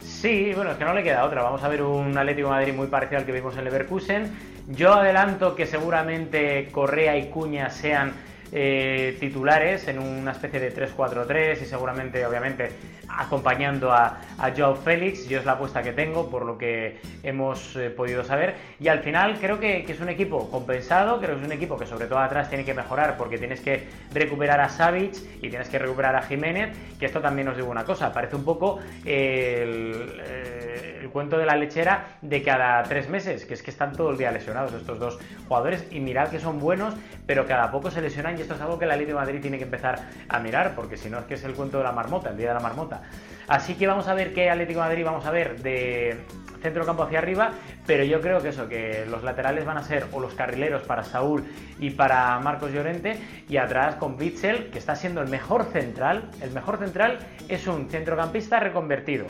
Sí, 0.00 0.52
bueno, 0.56 0.72
es 0.72 0.76
que 0.76 0.84
no 0.84 0.92
le 0.92 1.04
queda 1.04 1.24
otra. 1.24 1.42
Vamos 1.42 1.62
a 1.62 1.68
ver 1.68 1.82
un 1.82 2.18
Atlético 2.18 2.48
de 2.48 2.54
Madrid 2.54 2.74
muy 2.74 2.88
parecido 2.88 3.20
al 3.20 3.26
que 3.26 3.32
vimos 3.32 3.56
en 3.56 3.62
Leverkusen. 3.62 4.36
Yo 4.66 4.94
adelanto 4.94 5.54
que 5.54 5.66
seguramente 5.66 6.68
Correa 6.72 7.16
y 7.16 7.30
Cuña 7.30 7.70
sean 7.70 8.12
eh, 8.52 9.16
titulares 9.20 9.86
en 9.88 9.98
una 9.98 10.32
especie 10.32 10.60
de 10.60 10.74
3-4-3 10.74 11.62
y 11.62 11.64
seguramente, 11.64 12.24
obviamente, 12.26 12.70
acompañando 13.08 13.92
a, 13.92 14.20
a 14.38 14.74
Félix. 14.74 15.28
Yo 15.28 15.38
es 15.38 15.44
la 15.44 15.52
apuesta 15.52 15.82
que 15.82 15.92
tengo, 15.92 16.28
por 16.30 16.44
lo 16.44 16.58
que 16.58 16.98
hemos 17.22 17.76
eh, 17.76 17.90
podido 17.90 18.24
saber. 18.24 18.54
Y 18.78 18.88
al 18.88 19.00
final 19.00 19.38
creo 19.40 19.58
que, 19.58 19.84
es 19.88 20.00
un 20.00 20.08
equipo 20.08 20.50
compensado, 20.50 21.18
creo 21.20 21.34
que 21.36 21.40
es 21.42 21.46
un 21.46 21.52
equipo 21.52 21.76
que 21.76 21.86
sobre 21.86 22.06
todo 22.06 22.18
atrás 22.18 22.48
tiene 22.48 22.64
que 22.64 22.74
mejorar 22.74 23.16
porque 23.16 23.38
tienes 23.38 23.60
que 23.60 23.88
recuperar 24.12 24.60
a 24.60 24.68
Savic 24.68 25.14
y 25.42 25.48
tienes 25.48 25.68
que 25.68 25.78
recuperar 25.78 26.16
a 26.16 26.22
Jiménez, 26.22 26.70
que 26.98 27.06
esto 27.06 27.20
también 27.20 27.48
os 27.48 27.56
digo 27.56 27.70
una 27.70 27.84
cosa, 27.84 28.12
parece 28.12 28.36
un 28.36 28.44
poco 28.44 28.78
el... 29.04 30.20
Eh, 30.24 30.69
el 30.69 30.69
cuento 31.08 31.38
de 31.38 31.46
la 31.46 31.56
lechera 31.56 32.18
de 32.20 32.42
cada 32.42 32.82
tres 32.82 33.08
meses, 33.08 33.44
que 33.44 33.54
es 33.54 33.62
que 33.62 33.70
están 33.70 33.92
todo 33.92 34.10
el 34.10 34.18
día 34.18 34.30
lesionados 34.30 34.72
estos 34.72 34.98
dos 34.98 35.18
jugadores 35.48 35.86
y 35.90 36.00
mirad 36.00 36.28
que 36.28 36.38
son 36.38 36.58
buenos, 36.58 36.94
pero 37.26 37.46
cada 37.46 37.70
poco 37.70 37.90
se 37.90 38.02
lesionan 38.02 38.36
y 38.36 38.42
esto 38.42 38.54
es 38.54 38.60
algo 38.60 38.78
que 38.78 38.86
la 38.86 38.96
Liga 38.96 39.08
de 39.08 39.14
Madrid 39.14 39.40
tiene 39.40 39.58
que 39.58 39.64
empezar 39.64 40.00
a 40.28 40.38
mirar, 40.40 40.74
porque 40.74 40.96
si 40.96 41.08
no 41.08 41.18
es 41.18 41.24
que 41.24 41.34
es 41.34 41.44
el 41.44 41.54
cuento 41.54 41.78
de 41.78 41.84
la 41.84 41.92
marmota, 41.92 42.30
el 42.30 42.36
día 42.36 42.48
de 42.48 42.54
la 42.54 42.60
marmota. 42.60 43.02
Así 43.48 43.74
que 43.74 43.86
vamos 43.86 44.06
a 44.08 44.14
ver 44.14 44.32
qué 44.32 44.50
Atlético 44.50 44.80
Madrid 44.80 45.04
vamos 45.04 45.26
a 45.26 45.30
ver 45.30 45.60
de 45.60 46.16
centro 46.60 46.84
campo 46.84 47.02
hacia 47.02 47.18
arriba, 47.18 47.52
pero 47.86 48.04
yo 48.04 48.20
creo 48.20 48.40
que 48.40 48.50
eso, 48.50 48.68
que 48.68 49.06
los 49.08 49.22
laterales 49.22 49.64
van 49.64 49.78
a 49.78 49.82
ser 49.82 50.06
o 50.12 50.20
los 50.20 50.34
carrileros 50.34 50.82
para 50.82 51.02
Saúl 51.04 51.44
y 51.78 51.90
para 51.90 52.38
Marcos 52.38 52.72
Llorente, 52.72 53.18
y 53.48 53.56
atrás 53.56 53.96
con 53.96 54.16
Bitzel, 54.16 54.70
que 54.70 54.78
está 54.78 54.94
siendo 54.94 55.20
el 55.22 55.28
mejor 55.28 55.64
central, 55.64 56.30
el 56.42 56.50
mejor 56.52 56.78
central 56.78 57.18
es 57.48 57.66
un 57.66 57.88
centrocampista 57.88 58.60
reconvertido. 58.60 59.26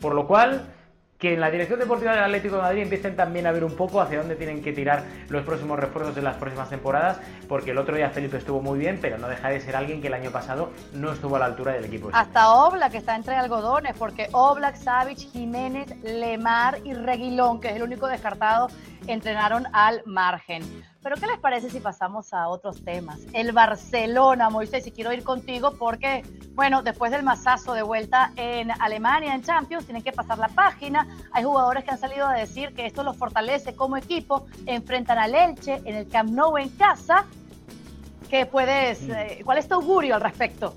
Por 0.00 0.14
lo 0.14 0.26
cual, 0.26 0.64
que 1.20 1.34
en 1.34 1.40
la 1.40 1.50
dirección 1.50 1.78
deportiva 1.78 2.12
del 2.12 2.24
Atlético 2.24 2.56
de 2.56 2.62
Madrid 2.62 2.82
empiecen 2.82 3.14
también 3.14 3.46
a 3.46 3.52
ver 3.52 3.62
un 3.62 3.76
poco 3.76 4.00
hacia 4.00 4.18
dónde 4.18 4.36
tienen 4.36 4.62
que 4.62 4.72
tirar 4.72 5.04
los 5.28 5.44
próximos 5.44 5.78
refuerzos 5.78 6.14
de 6.14 6.22
las 6.22 6.36
próximas 6.36 6.70
temporadas, 6.70 7.20
porque 7.46 7.72
el 7.72 7.78
otro 7.78 7.94
día 7.94 8.08
Felipe 8.08 8.38
estuvo 8.38 8.62
muy 8.62 8.78
bien, 8.78 8.98
pero 9.00 9.18
no 9.18 9.28
deja 9.28 9.50
de 9.50 9.60
ser 9.60 9.76
alguien 9.76 10.00
que 10.00 10.08
el 10.08 10.14
año 10.14 10.30
pasado 10.30 10.70
no 10.94 11.12
estuvo 11.12 11.36
a 11.36 11.38
la 11.38 11.44
altura 11.44 11.74
del 11.74 11.84
equipo. 11.84 12.08
Hasta 12.12 12.54
Oblak 12.54 12.94
está 12.94 13.14
entre 13.14 13.34
algodones, 13.34 13.94
porque 13.98 14.28
Oblak, 14.32 14.76
Savic, 14.76 15.18
Jiménez, 15.18 15.94
Lemar 16.02 16.78
y 16.84 16.94
Reguilón, 16.94 17.60
que 17.60 17.68
es 17.68 17.76
el 17.76 17.82
único 17.82 18.06
descartado, 18.06 18.68
entrenaron 19.06 19.66
al 19.74 20.02
margen. 20.06 20.62
Pero 21.02 21.16
¿qué 21.16 21.26
les 21.26 21.38
parece 21.38 21.70
si 21.70 21.80
pasamos 21.80 22.34
a 22.34 22.48
otros 22.48 22.84
temas? 22.84 23.20
El 23.32 23.52
Barcelona, 23.52 24.50
Moisés, 24.50 24.86
y 24.86 24.90
quiero 24.90 25.12
ir 25.14 25.24
contigo 25.24 25.74
porque, 25.78 26.22
bueno, 26.52 26.82
después 26.82 27.10
del 27.10 27.22
masazo 27.22 27.72
de 27.72 27.82
vuelta 27.82 28.32
en 28.36 28.70
Alemania, 28.70 29.34
en 29.34 29.42
Champions, 29.42 29.86
tienen 29.86 30.02
que 30.02 30.12
pasar 30.12 30.36
la 30.36 30.48
página. 30.48 31.06
Hay 31.32 31.44
jugadores 31.44 31.84
que 31.84 31.90
han 31.90 31.98
salido 31.98 32.26
a 32.26 32.34
decir 32.34 32.74
que 32.74 32.84
esto 32.84 33.02
los 33.02 33.16
fortalece 33.16 33.74
como 33.74 33.96
equipo. 33.96 34.46
Enfrentan 34.66 35.18
al 35.18 35.34
Elche 35.34 35.80
en 35.86 35.94
el 35.94 36.06
Camp 36.06 36.30
Nou 36.30 36.58
en 36.58 36.68
casa. 36.70 37.24
¿Qué 38.28 38.44
puedes, 38.44 39.00
eh, 39.08 39.40
¿Cuál 39.42 39.56
es 39.56 39.66
tu 39.66 39.76
augurio 39.76 40.16
al 40.16 40.20
respecto? 40.20 40.76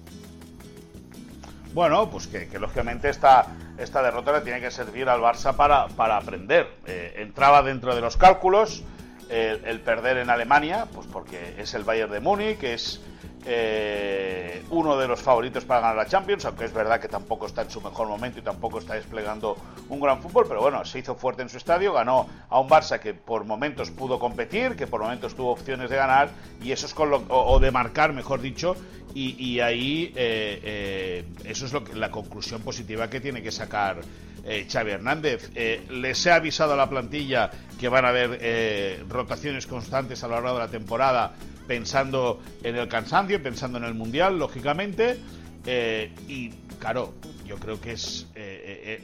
Bueno, 1.74 2.10
pues 2.10 2.28
que, 2.28 2.48
lógicamente 2.58 3.10
esta, 3.10 3.48
esta 3.78 4.02
derrota 4.02 4.32
le 4.32 4.42
tiene 4.42 4.62
que 4.62 4.72
servir 4.72 5.10
al 5.10 5.20
Barça 5.20 5.54
para, 5.54 5.88
para 5.90 6.16
aprender. 6.16 6.78
Eh, 6.86 7.16
entraba 7.18 7.62
dentro 7.62 7.94
de 7.94 8.00
los 8.00 8.16
cálculos 8.16 8.86
el, 9.30 9.80
perder 9.82 10.18
en 10.18 10.30
Alemania, 10.30 10.88
pues 10.94 11.08
porque 11.08 11.56
es 11.58 11.74
el 11.74 11.84
Bayern 11.84 12.12
de 12.12 12.20
Múnich, 12.20 12.64
es, 12.64 13.02
eh, 13.46 14.64
uno 14.70 14.98
de 14.98 15.08
los 15.08 15.22
favoritos 15.22 15.66
para 15.66 15.82
ganar 15.82 15.98
la 15.98 16.08
Champions, 16.08 16.46
aunque 16.46 16.66
es 16.66 16.74
verdad 16.74 17.00
que 17.00 17.10
tampoco 17.10 17.46
está 17.46 17.64
en 17.64 17.70
su 17.70 17.82
mejor 17.82 18.08
momento 18.08 18.40
y 18.40 18.42
tampoco 18.42 18.80
está 18.80 18.94
desplegando 18.94 19.58
un 19.90 20.00
gran 20.00 20.22
fútbol, 20.22 20.46
pero 20.48 20.62
bueno, 20.62 20.86
se 20.86 21.00
hizo 21.00 21.16
fuerte 21.16 21.42
en 21.42 21.50
su 21.50 21.58
estadio, 21.58 21.94
ganó 21.94 22.28
a 22.50 22.60
un 22.60 22.70
Barça 22.70 23.00
que 23.00 23.14
por 23.14 23.44
momentos 23.44 23.92
pudo 23.92 24.18
competir, 24.18 24.76
que 24.76 24.88
por 24.88 25.02
momentos 25.02 25.36
tuvo 25.36 25.52
opciones 25.52 25.90
de 25.90 25.98
ganar 25.98 26.30
y 26.62 26.72
eso 26.72 26.86
es 26.86 26.94
con 26.94 27.10
lo, 27.10 27.24
o, 27.28 27.60
de 27.60 27.72
marcar, 27.72 28.14
mejor 28.14 28.40
dicho, 28.40 28.76
y, 29.16 29.60
ahí 29.60 30.12
eh, 30.16 30.60
eh, 30.64 31.26
eso 31.44 31.68
es 31.68 31.74
lo 31.74 31.84
que, 31.84 31.94
la 31.94 32.10
conclusión 32.10 32.62
positiva 32.62 33.10
que 33.12 33.22
tiene 33.22 33.44
que 33.44 33.52
sacar 33.52 34.02
Xavi 34.44 34.92
Hernández. 34.92 35.52
les 35.90 36.26
he 36.26 36.32
avisado 36.32 36.74
a 36.74 36.76
la 36.76 36.90
plantilla 36.90 37.50
que 37.80 37.88
van 37.88 38.06
a 38.06 38.10
haber 38.10 39.06
rotaciones 39.08 39.68
constantes 39.68 40.24
a 40.24 40.28
lo 40.28 40.34
largo 40.36 40.54
de 40.54 40.60
la 40.60 40.68
temporada 40.68 41.34
pensando 41.68 42.42
en 42.64 42.76
el 42.76 42.88
cansancio, 42.88 43.42
pensando 43.42 43.78
en 43.78 43.86
el 43.86 43.94
Mundial, 43.94 44.38
lógicamente. 44.38 45.20
Eh, 45.66 46.12
y 46.28 46.50
claro, 46.80 47.14
yo 47.46 47.58
creo 47.58 47.80
que 47.80 47.94
es... 47.94 48.28
Eh, 48.36 49.00
eh, 49.02 49.04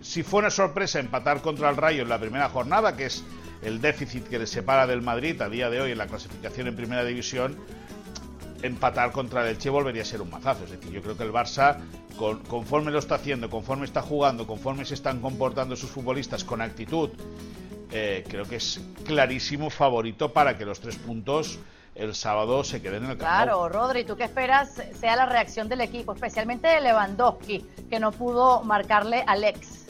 si 0.00 0.22
fue 0.22 0.40
una 0.40 0.50
sorpresa 0.50 1.00
empatar 1.00 1.40
contra 1.40 1.70
el 1.70 1.76
Rayo 1.76 2.02
en 2.02 2.08
la 2.08 2.18
primera 2.18 2.48
jornada, 2.48 2.96
que 2.96 3.06
es 3.06 3.24
el 3.62 3.80
déficit 3.80 4.28
que 4.28 4.38
le 4.38 4.46
separa 4.46 4.86
del 4.86 5.00
Madrid 5.00 5.40
a 5.40 5.48
día 5.48 5.70
de 5.70 5.80
hoy 5.80 5.92
en 5.92 5.98
la 5.98 6.06
clasificación 6.06 6.66
en 6.66 6.76
primera 6.76 7.04
división, 7.04 7.56
empatar 8.62 9.12
contra 9.12 9.42
el 9.42 9.48
Elche 9.48 9.70
volvería 9.70 10.02
a 10.02 10.04
ser 10.04 10.22
un 10.22 10.30
mazazo. 10.30 10.64
Es 10.64 10.70
decir, 10.70 10.90
yo 10.90 11.02
creo 11.02 11.16
que 11.16 11.24
el 11.24 11.32
Barça, 11.32 11.78
conforme 12.48 12.90
lo 12.90 12.98
está 12.98 13.16
haciendo, 13.16 13.50
conforme 13.50 13.84
está 13.84 14.02
jugando, 14.02 14.46
conforme 14.46 14.84
se 14.84 14.94
están 14.94 15.20
comportando 15.20 15.76
sus 15.76 15.90
futbolistas 15.90 16.44
con 16.44 16.60
actitud, 16.60 17.10
eh, 17.90 18.24
creo 18.28 18.44
que 18.44 18.56
es 18.56 18.80
clarísimo 19.04 19.70
favorito 19.70 20.32
para 20.32 20.58
que 20.58 20.64
los 20.64 20.80
tres 20.80 20.96
puntos 20.96 21.58
el 21.94 22.14
sábado 22.14 22.64
se 22.64 22.82
queden 22.82 23.04
en 23.04 23.10
el 23.10 23.18
campo. 23.18 23.24
Claro, 23.24 23.68
Rodri, 23.68 24.04
¿tú 24.04 24.16
qué 24.16 24.24
esperas 24.24 24.82
sea 24.98 25.14
la 25.16 25.26
reacción 25.26 25.68
del 25.68 25.80
equipo, 25.80 26.12
especialmente 26.12 26.66
de 26.66 26.80
Lewandowski, 26.80 27.64
que 27.88 28.00
no 28.00 28.10
pudo 28.10 28.62
marcarle 28.62 29.20
a 29.26 29.32
Alex? 29.32 29.83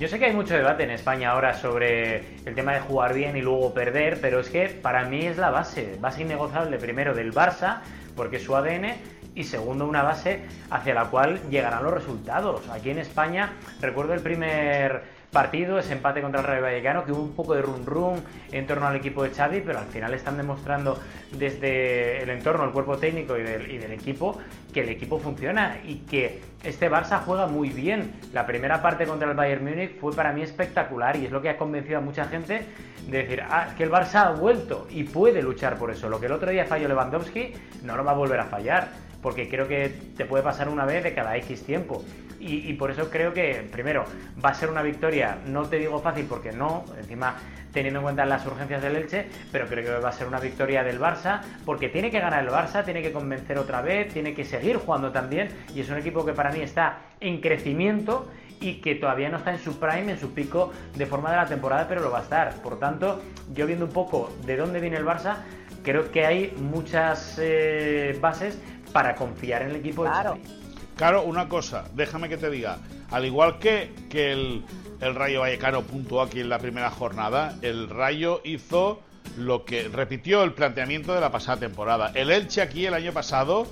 Yo 0.00 0.08
sé 0.08 0.18
que 0.18 0.24
hay 0.24 0.32
mucho 0.32 0.54
debate 0.54 0.84
en 0.84 0.92
España 0.92 1.32
ahora 1.32 1.52
sobre 1.52 2.38
el 2.46 2.54
tema 2.54 2.72
de 2.72 2.80
jugar 2.80 3.12
bien 3.12 3.36
y 3.36 3.42
luego 3.42 3.74
perder, 3.74 4.18
pero 4.18 4.40
es 4.40 4.48
que 4.48 4.70
para 4.70 5.04
mí 5.04 5.26
es 5.26 5.36
la 5.36 5.50
base, 5.50 5.98
base 6.00 6.22
innegociable 6.22 6.78
primero 6.78 7.12
del 7.12 7.34
Barça, 7.34 7.80
porque 8.16 8.36
es 8.36 8.42
su 8.42 8.56
ADN, 8.56 8.94
y 9.34 9.44
segundo 9.44 9.86
una 9.86 10.02
base 10.02 10.40
hacia 10.70 10.94
la 10.94 11.04
cual 11.10 11.38
llegarán 11.50 11.84
los 11.84 11.92
resultados. 11.92 12.66
Aquí 12.70 12.88
en 12.88 12.98
España 12.98 13.52
recuerdo 13.82 14.14
el 14.14 14.20
primer 14.20 15.02
partido, 15.30 15.78
ese 15.78 15.92
empate 15.92 16.20
contra 16.22 16.40
el 16.40 16.46
Rayo 16.46 16.62
Vallecano, 16.62 17.04
que 17.04 17.12
hubo 17.12 17.22
un 17.22 17.32
poco 17.32 17.54
de 17.54 17.62
run 17.62 18.22
en 18.50 18.66
torno 18.66 18.86
al 18.86 18.96
equipo 18.96 19.22
de 19.22 19.30
Xavi, 19.30 19.60
pero 19.60 19.78
al 19.78 19.86
final 19.86 20.12
están 20.14 20.36
demostrando 20.36 20.98
desde 21.32 22.22
el 22.22 22.30
entorno, 22.30 22.64
el 22.64 22.70
cuerpo 22.70 22.98
técnico 22.98 23.36
y 23.36 23.42
del, 23.42 23.92
equipo, 23.92 24.38
que 24.72 24.80
el 24.80 24.88
equipo 24.88 25.18
funciona 25.18 25.78
y 25.84 25.96
que 25.98 26.40
este 26.64 26.90
Barça 26.90 27.20
juega 27.24 27.46
muy 27.46 27.68
bien. 27.68 28.12
La 28.32 28.44
primera 28.44 28.82
parte 28.82 29.06
contra 29.06 29.30
el 29.30 29.36
Bayern 29.36 29.64
Múnich 29.64 29.98
fue 30.00 30.12
para 30.14 30.32
mí 30.32 30.42
espectacular 30.42 31.16
y 31.16 31.26
es 31.26 31.30
lo 31.30 31.40
que 31.40 31.50
ha 31.50 31.56
convencido 31.56 31.98
a 31.98 32.00
mucha 32.00 32.24
gente 32.24 32.64
de 33.08 33.18
decir, 33.18 33.42
ah, 33.48 33.68
que 33.76 33.84
el 33.84 33.90
Barça 33.90 34.26
ha 34.26 34.30
vuelto 34.32 34.88
y 34.90 35.04
puede 35.04 35.42
luchar 35.42 35.78
por 35.78 35.90
eso. 35.90 36.08
Lo 36.08 36.18
que 36.18 36.26
el 36.26 36.32
otro 36.32 36.50
día 36.50 36.64
falló 36.64 36.88
Lewandowski 36.88 37.52
no 37.84 37.96
lo 37.96 38.04
va 38.04 38.12
a 38.12 38.14
volver 38.14 38.40
a 38.40 38.46
fallar, 38.46 38.88
porque 39.22 39.48
creo 39.48 39.68
que 39.68 39.88
te 40.16 40.24
puede 40.24 40.42
pasar 40.42 40.68
una 40.68 40.84
vez 40.84 41.04
de 41.04 41.14
cada 41.14 41.36
X 41.36 41.62
tiempo 41.64 42.02
y, 42.40 42.72
por 42.74 42.90
eso 42.90 43.10
creo 43.10 43.34
que, 43.34 43.68
primero, 43.70 44.04
va 44.42 44.50
a 44.50 44.54
ser 44.54 44.70
una 44.70 44.82
victoria, 44.82 45.38
no 45.46 45.64
te 45.64 45.76
digo 45.76 46.00
fácil 46.00 46.24
porque 46.26 46.52
no, 46.52 46.84
encima 46.98 47.36
teniendo 47.72 48.00
en 48.00 48.04
cuenta 48.04 48.24
las 48.24 48.44
urgencias 48.46 48.82
del 48.82 48.96
Elche, 48.96 49.26
pero 49.52 49.66
creo 49.66 49.84
que 49.84 50.02
va 50.02 50.08
a 50.08 50.12
ser 50.12 50.26
una 50.26 50.40
victoria 50.40 50.82
del 50.82 50.98
Barça, 50.98 51.42
porque 51.64 51.88
tiene 51.88 52.10
que 52.10 52.18
ganar 52.18 52.42
el 52.42 52.50
Barça, 52.50 52.84
tiene 52.84 53.02
que 53.02 53.12
convencer 53.12 53.58
otra 53.58 53.82
vez, 53.82 54.12
tiene 54.12 54.34
que 54.34 54.44
seguir 54.44 54.76
jugando 54.78 55.12
también, 55.12 55.50
y 55.74 55.80
es 55.80 55.90
un 55.90 55.98
equipo 55.98 56.24
que 56.24 56.32
para 56.32 56.50
mí 56.50 56.60
está 56.60 56.98
en 57.20 57.40
crecimiento 57.40 58.28
y 58.60 58.80
que 58.80 58.94
todavía 58.94 59.28
no 59.28 59.38
está 59.38 59.52
en 59.52 59.58
su 59.58 59.78
prime, 59.78 60.12
en 60.12 60.18
su 60.18 60.34
pico 60.34 60.72
de 60.96 61.06
forma 61.06 61.30
de 61.30 61.36
la 61.36 61.46
temporada, 61.46 61.86
pero 61.88 62.00
lo 62.00 62.10
va 62.10 62.20
a 62.20 62.22
estar. 62.22 62.54
Por 62.62 62.78
tanto, 62.78 63.22
yo 63.52 63.66
viendo 63.66 63.86
un 63.86 63.92
poco 63.92 64.32
de 64.44 64.56
dónde 64.56 64.80
viene 64.80 64.96
el 64.96 65.04
Barça, 65.04 65.36
creo 65.82 66.10
que 66.10 66.26
hay 66.26 66.54
muchas 66.58 67.38
eh, 67.40 68.18
bases 68.20 68.58
para 68.92 69.14
confiar 69.14 69.62
en 69.62 69.70
el 69.70 69.76
equipo 69.76 70.02
claro. 70.02 70.34
de 70.34 70.59
Claro, 71.00 71.22
una 71.22 71.48
cosa, 71.48 71.84
déjame 71.94 72.28
que 72.28 72.36
te 72.36 72.50
diga, 72.50 72.76
al 73.10 73.24
igual 73.24 73.58
que, 73.58 73.90
que 74.10 74.32
el, 74.32 74.62
el 75.00 75.14
Rayo 75.14 75.40
Vallecano 75.40 75.80
puntuó 75.80 76.20
aquí 76.20 76.40
en 76.40 76.50
la 76.50 76.58
primera 76.58 76.90
jornada, 76.90 77.56
el 77.62 77.88
Rayo 77.88 78.42
hizo 78.44 79.00
lo 79.38 79.64
que 79.64 79.88
repitió 79.88 80.42
el 80.42 80.52
planteamiento 80.52 81.14
de 81.14 81.22
la 81.22 81.32
pasada 81.32 81.60
temporada. 81.60 82.12
El 82.14 82.30
Elche 82.30 82.60
aquí 82.60 82.84
el 82.84 82.92
año 82.92 83.14
pasado 83.14 83.66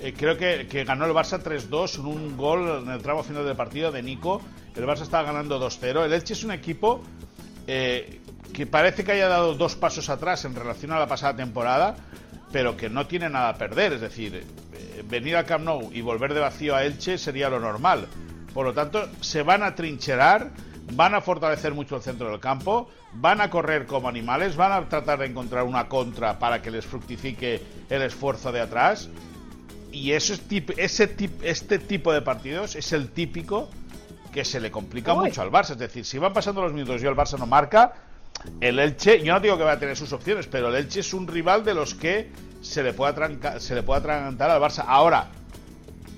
eh, 0.00 0.12
creo 0.12 0.36
que, 0.36 0.82
ganó 0.84 1.06
el 1.06 1.12
Barça 1.12 1.40
3-2 1.40 2.00
en 2.00 2.06
un 2.06 2.36
gol 2.36 2.82
en 2.82 2.90
el 2.90 3.00
tramo 3.00 3.22
final 3.22 3.44
del 3.44 3.54
partido 3.54 3.92
de 3.92 4.02
Nico. 4.02 4.42
El 4.74 4.84
Barça 4.84 5.02
estaba 5.02 5.22
ganando 5.22 5.64
2-0. 5.64 6.04
El 6.04 6.12
Elche 6.12 6.32
es 6.32 6.42
un 6.42 6.50
equipo 6.50 7.00
eh, 7.68 8.18
que 8.52 8.66
parece 8.66 9.04
que 9.04 9.12
haya 9.12 9.28
dado 9.28 9.54
dos 9.54 9.76
pasos 9.76 10.08
atrás 10.08 10.44
en 10.46 10.56
relación 10.56 10.90
a 10.90 10.98
la 10.98 11.06
pasada 11.06 11.36
temporada, 11.36 11.94
pero 12.50 12.76
que 12.76 12.90
no 12.90 13.06
tiene 13.06 13.30
nada 13.30 13.50
a 13.50 13.56
perder. 13.56 13.92
Es 13.92 14.00
decir, 14.00 14.44
venir 15.08 15.36
al 15.36 15.44
Camp 15.44 15.64
Nou 15.64 15.90
y 15.92 16.00
volver 16.00 16.34
de 16.34 16.40
vacío 16.40 16.74
a 16.74 16.84
Elche 16.84 17.18
sería 17.18 17.48
lo 17.48 17.60
normal. 17.60 18.08
Por 18.52 18.66
lo 18.66 18.72
tanto, 18.72 19.08
se 19.20 19.42
van 19.42 19.62
a 19.62 19.74
trincherar, 19.74 20.50
van 20.92 21.14
a 21.14 21.20
fortalecer 21.20 21.72
mucho 21.72 21.96
el 21.96 22.02
centro 22.02 22.30
del 22.30 22.40
campo, 22.40 22.88
van 23.14 23.40
a 23.40 23.50
correr 23.50 23.86
como 23.86 24.08
animales, 24.08 24.56
van 24.56 24.72
a 24.72 24.88
tratar 24.88 25.18
de 25.18 25.26
encontrar 25.26 25.64
una 25.64 25.88
contra 25.88 26.38
para 26.38 26.60
que 26.60 26.70
les 26.70 26.84
fructifique 26.84 27.62
el 27.88 28.02
esfuerzo 28.02 28.52
de 28.52 28.60
atrás. 28.60 29.08
Y 29.90 30.12
eso 30.12 30.34
es 30.34 30.42
ese 30.76 31.14
este 31.42 31.78
tipo 31.78 32.12
de 32.12 32.22
partidos 32.22 32.76
es 32.76 32.92
el 32.92 33.10
típico 33.10 33.68
que 34.32 34.44
se 34.44 34.60
le 34.60 34.70
complica 34.70 35.14
mucho 35.14 35.42
al 35.42 35.50
Barça. 35.50 35.72
Es 35.72 35.78
decir, 35.78 36.04
si 36.04 36.18
van 36.18 36.32
pasando 36.32 36.62
los 36.62 36.72
minutos 36.72 37.02
y 37.02 37.06
el 37.06 37.14
Barça 37.14 37.38
no 37.38 37.46
marca, 37.46 37.92
el 38.60 38.78
Elche, 38.78 39.22
yo 39.22 39.34
no 39.34 39.40
digo 39.40 39.58
que 39.58 39.64
va 39.64 39.72
a 39.72 39.78
tener 39.78 39.96
sus 39.96 40.12
opciones, 40.12 40.46
pero 40.46 40.68
el 40.68 40.74
Elche 40.74 41.00
es 41.00 41.12
un 41.12 41.28
rival 41.28 41.64
de 41.64 41.74
los 41.74 41.94
que 41.94 42.30
se 42.62 42.82
le 42.82 42.94
puede, 42.94 43.12
atrancar, 43.12 43.60
se 43.60 43.74
le 43.74 43.82
puede 43.82 44.00
atragantar 44.00 44.50
al 44.50 44.60
Barça. 44.60 44.84
Ahora, 44.86 45.26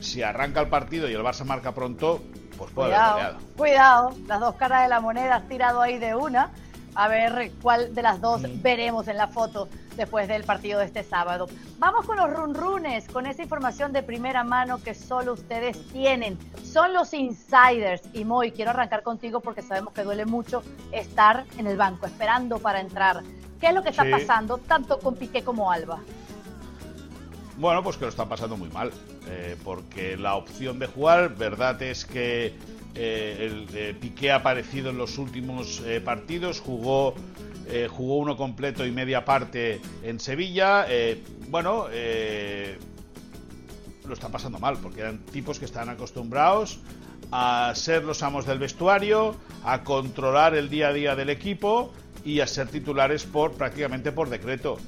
si 0.00 0.22
arranca 0.22 0.60
el 0.60 0.68
partido 0.68 1.08
y 1.08 1.14
el 1.14 1.22
Barça 1.22 1.44
marca 1.44 1.72
pronto, 1.72 2.22
pues 2.56 2.70
puede 2.70 2.90
cuidado, 2.90 3.20
haber 3.20 3.34
Cuidado, 3.56 4.14
las 4.26 4.40
dos 4.40 4.54
caras 4.56 4.82
de 4.82 4.88
la 4.88 5.00
moneda 5.00 5.36
has 5.36 5.48
tirado 5.48 5.80
ahí 5.80 5.98
de 5.98 6.14
una. 6.14 6.50
A 6.96 7.08
ver 7.08 7.50
cuál 7.60 7.92
de 7.92 8.02
las 8.02 8.20
dos 8.20 8.42
mm. 8.42 8.62
veremos 8.62 9.08
en 9.08 9.16
la 9.16 9.26
foto 9.26 9.68
después 9.96 10.28
del 10.28 10.44
partido 10.44 10.78
de 10.78 10.86
este 10.86 11.02
sábado. 11.02 11.48
Vamos 11.78 12.06
con 12.06 12.16
los 12.16 12.30
runrunes, 12.30 13.08
con 13.08 13.26
esa 13.26 13.42
información 13.42 13.92
de 13.92 14.04
primera 14.04 14.44
mano 14.44 14.80
que 14.80 14.94
solo 14.94 15.32
ustedes 15.32 15.88
tienen. 15.88 16.38
Son 16.62 16.92
los 16.92 17.12
insiders. 17.12 18.02
Y 18.12 18.24
Moy, 18.24 18.52
quiero 18.52 18.70
arrancar 18.70 19.02
contigo 19.02 19.40
porque 19.40 19.60
sabemos 19.60 19.92
que 19.92 20.04
duele 20.04 20.24
mucho 20.24 20.62
estar 20.92 21.44
en 21.58 21.66
el 21.66 21.76
banco, 21.76 22.06
esperando 22.06 22.60
para 22.60 22.78
entrar. 22.78 23.22
¿Qué 23.60 23.68
es 23.68 23.74
lo 23.74 23.82
que 23.82 23.88
está 23.88 24.04
pasando 24.08 24.58
tanto 24.58 25.00
con 25.00 25.16
Piqué 25.16 25.42
como 25.42 25.72
Alba? 25.72 25.98
Bueno, 27.56 27.84
pues 27.84 27.96
que 27.96 28.02
lo 28.02 28.08
están 28.08 28.28
pasando 28.28 28.56
muy 28.56 28.68
mal, 28.68 28.90
eh, 29.28 29.56
porque 29.62 30.16
la 30.16 30.34
opción 30.34 30.80
de 30.80 30.86
jugar, 30.86 31.36
verdad 31.36 31.80
es 31.82 32.04
que 32.04 32.52
eh, 32.96 33.36
el 33.40 33.68
eh, 33.74 34.30
ha 34.30 34.34
aparecido 34.36 34.90
en 34.90 34.98
los 34.98 35.18
últimos 35.18 35.80
partidos, 36.04 36.60
jugó, 36.60 37.14
jugó 37.90 38.18
uno 38.18 38.36
completo 38.36 38.84
y 38.84 38.90
media 38.90 39.24
parte 39.24 39.80
en 40.02 40.18
Sevilla, 40.18 40.86
bueno, 41.48 41.86
lo 44.04 44.12
están 44.12 44.32
pasando 44.32 44.58
mal, 44.58 44.76
porque 44.78 45.00
eran 45.02 45.18
tipos 45.18 45.60
que 45.60 45.64
están 45.64 45.88
acostumbrados 45.88 46.80
a 47.30 47.72
ser 47.74 48.02
los 48.04 48.22
amos 48.24 48.46
del 48.46 48.58
vestuario, 48.58 49.36
a 49.64 49.84
controlar 49.84 50.56
el 50.56 50.68
día 50.68 50.88
a 50.88 50.92
día 50.92 51.16
del 51.16 51.30
equipo 51.30 51.92
y 52.24 52.40
a 52.40 52.46
ser 52.46 52.68
titulares 52.68 53.24
por 53.24 53.52
prácticamente 53.52 54.12
por 54.12 54.28
decreto 54.28 54.78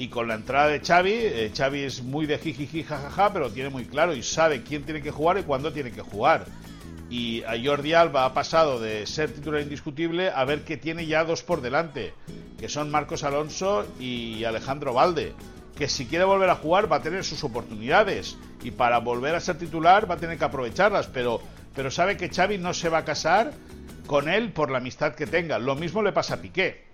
y 0.00 0.08
con 0.08 0.28
la 0.28 0.34
entrada 0.34 0.68
de 0.68 0.80
Xavi, 0.80 1.12
eh, 1.12 1.52
Xavi 1.54 1.80
es 1.80 2.02
muy 2.02 2.24
de 2.24 2.38
jiji 2.38 2.84
jajaja, 2.84 3.34
pero 3.34 3.50
tiene 3.50 3.68
muy 3.68 3.84
claro 3.84 4.14
y 4.14 4.22
sabe 4.22 4.62
quién 4.62 4.82
tiene 4.84 5.02
que 5.02 5.10
jugar 5.10 5.36
y 5.36 5.42
cuándo 5.42 5.74
tiene 5.74 5.92
que 5.92 6.00
jugar. 6.00 6.46
Y 7.10 7.42
a 7.42 7.52
Jordi 7.62 7.92
Alba 7.92 8.24
ha 8.24 8.32
pasado 8.32 8.80
de 8.80 9.06
ser 9.06 9.30
titular 9.30 9.60
indiscutible 9.60 10.30
a 10.30 10.46
ver 10.46 10.64
que 10.64 10.78
tiene 10.78 11.04
ya 11.04 11.26
dos 11.26 11.42
por 11.42 11.60
delante, 11.60 12.14
que 12.58 12.70
son 12.70 12.90
Marcos 12.90 13.24
Alonso 13.24 13.84
y 14.00 14.42
Alejandro 14.44 14.94
Valde, 14.94 15.34
que 15.76 15.86
si 15.86 16.06
quiere 16.06 16.24
volver 16.24 16.48
a 16.48 16.56
jugar 16.56 16.90
va 16.90 16.96
a 16.96 17.02
tener 17.02 17.22
sus 17.22 17.44
oportunidades 17.44 18.38
y 18.62 18.70
para 18.70 19.00
volver 19.00 19.34
a 19.34 19.40
ser 19.40 19.58
titular 19.58 20.10
va 20.10 20.14
a 20.14 20.18
tener 20.18 20.38
que 20.38 20.46
aprovecharlas, 20.46 21.08
pero, 21.08 21.42
pero 21.74 21.90
sabe 21.90 22.16
que 22.16 22.30
Xavi 22.30 22.56
no 22.56 22.72
se 22.72 22.88
va 22.88 22.98
a 22.98 23.04
casar 23.04 23.52
con 24.06 24.30
él 24.30 24.50
por 24.54 24.70
la 24.70 24.78
amistad 24.78 25.14
que 25.14 25.26
tenga. 25.26 25.58
Lo 25.58 25.74
mismo 25.74 26.02
le 26.02 26.12
pasa 26.12 26.36
a 26.36 26.38
Piqué. 26.38 26.89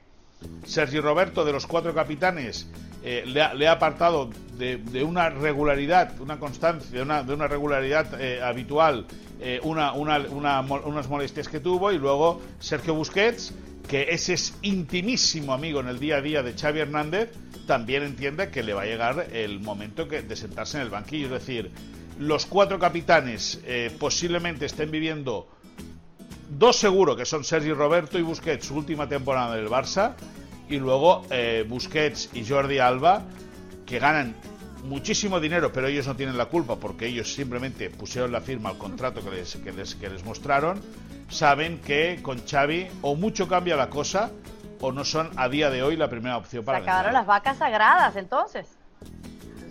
Sergio 0.64 1.02
Roberto, 1.02 1.44
de 1.44 1.52
los 1.52 1.66
cuatro 1.66 1.94
capitanes, 1.94 2.68
eh, 3.08 3.24
le, 3.24 3.68
ha, 3.68 3.72
apartado 3.72 4.30
de, 4.58 5.04
una 5.04 5.30
regularidad, 5.30 6.20
una 6.20 6.40
constancia, 6.40 6.90
de 6.90 7.02
una, 7.02 7.22
de 7.22 7.34
una 7.34 7.46
regularidad 7.46 8.20
eh, 8.20 8.42
habitual, 8.42 9.06
eh, 9.40 9.60
una, 9.62 9.92
unas 9.92 11.08
molestias 11.08 11.48
que 11.48 11.60
tuvo, 11.60 11.92
y 11.92 11.98
luego 11.98 12.42
Sergio 12.58 12.94
Busquets, 12.94 13.54
que 13.86 14.08
ese 14.10 14.32
es 14.32 14.54
intimísimo 14.62 15.52
amigo 15.52 15.78
en 15.78 15.86
el 15.86 16.00
día 16.00 16.16
a 16.16 16.20
día 16.20 16.42
de 16.42 16.54
Xavi 16.54 16.80
Hernández, 16.80 17.30
también 17.68 18.02
entienda 18.02 18.50
que 18.50 18.64
le 18.64 18.74
va 18.74 18.82
a 18.82 18.86
llegar 18.86 19.28
el 19.32 19.60
momento 19.60 20.06
de 20.06 20.34
sentarse 20.34 20.78
en 20.78 20.82
el 20.82 20.90
banquillo. 20.90 21.26
Es 21.26 21.46
decir, 21.46 21.70
los 22.18 22.46
cuatro 22.46 22.80
capitanes 22.80 23.60
posiblemente 23.98 24.66
estén 24.66 24.90
viviendo 24.90 25.48
dos 26.48 26.76
seguro, 26.76 27.16
que 27.16 27.24
son 27.24 27.44
Sergi 27.44 27.72
Roberto 27.72 28.18
y 28.18 28.22
Busquets, 28.22 28.66
su 28.66 28.76
última 28.76 29.08
temporada 29.08 29.56
en 29.56 29.64
el 29.64 29.70
Barça, 29.70 30.14
y 30.68 30.78
luego 30.78 31.22
eh, 31.30 31.64
Busquets 31.68 32.30
y 32.34 32.46
Jordi 32.46 32.78
Alba, 32.78 33.22
que 33.84 33.98
ganan 33.98 34.34
muchísimo 34.84 35.40
dinero, 35.40 35.72
pero 35.72 35.88
ellos 35.88 36.06
no 36.06 36.16
tienen 36.16 36.36
la 36.36 36.46
culpa 36.46 36.76
porque 36.76 37.06
ellos 37.06 37.32
simplemente 37.32 37.90
pusieron 37.90 38.32
la 38.32 38.40
firma 38.40 38.70
al 38.70 38.78
contrato 38.78 39.22
que 39.22 39.30
les, 39.30 39.56
que 39.56 39.72
les, 39.72 39.94
que 39.94 40.08
les 40.08 40.24
mostraron, 40.24 40.80
saben 41.28 41.80
que 41.80 42.20
con 42.22 42.44
Xavi 42.46 42.88
o 43.02 43.16
mucho 43.16 43.48
cambia 43.48 43.76
la 43.76 43.90
cosa 43.90 44.30
o 44.80 44.92
no 44.92 45.04
son 45.04 45.30
a 45.36 45.48
día 45.48 45.70
de 45.70 45.82
hoy 45.82 45.96
la 45.96 46.08
primera 46.08 46.36
opción 46.36 46.64
para 46.64 46.78
Se 46.78 46.84
acabaron 46.84 47.12
las 47.12 47.26
vacas 47.26 47.58
sagradas 47.58 48.16
entonces. 48.16 48.75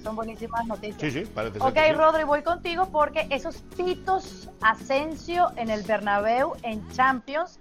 Son 0.06 0.16
buenísimas 0.16 0.68
noticias. 0.68 1.02
Sí, 1.02 1.10
sí, 1.10 1.32
parece 1.34 1.60
ser 1.60 1.68
Ok, 1.68 1.74
que 1.74 1.88
sí. 1.88 1.94
Rodri, 1.94 2.24
voy 2.26 2.44
contigo 2.44 2.88
porque 2.92 3.26
esos 3.32 3.64
pitos 3.76 4.48
Asensio 4.62 5.48
en 5.58 5.72
el 5.72 5.82
Bernabéu 5.82 6.54
en 6.62 6.88
Champions 6.92 7.60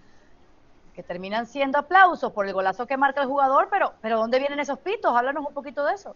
que 0.94 1.02
terminan 1.02 1.46
siendo 1.46 1.78
aplausos 1.78 2.32
por 2.32 2.46
el 2.46 2.52
golazo 2.52 2.86
que 2.86 2.98
marca 2.98 3.22
el 3.22 3.28
jugador, 3.28 3.68
pero 3.70 3.94
pero 4.02 4.18
¿dónde 4.18 4.38
vienen 4.38 4.60
esos 4.60 4.78
pitos? 4.80 5.16
Háblanos 5.16 5.46
un 5.48 5.54
poquito 5.54 5.86
de 5.86 5.94
eso. 5.94 6.14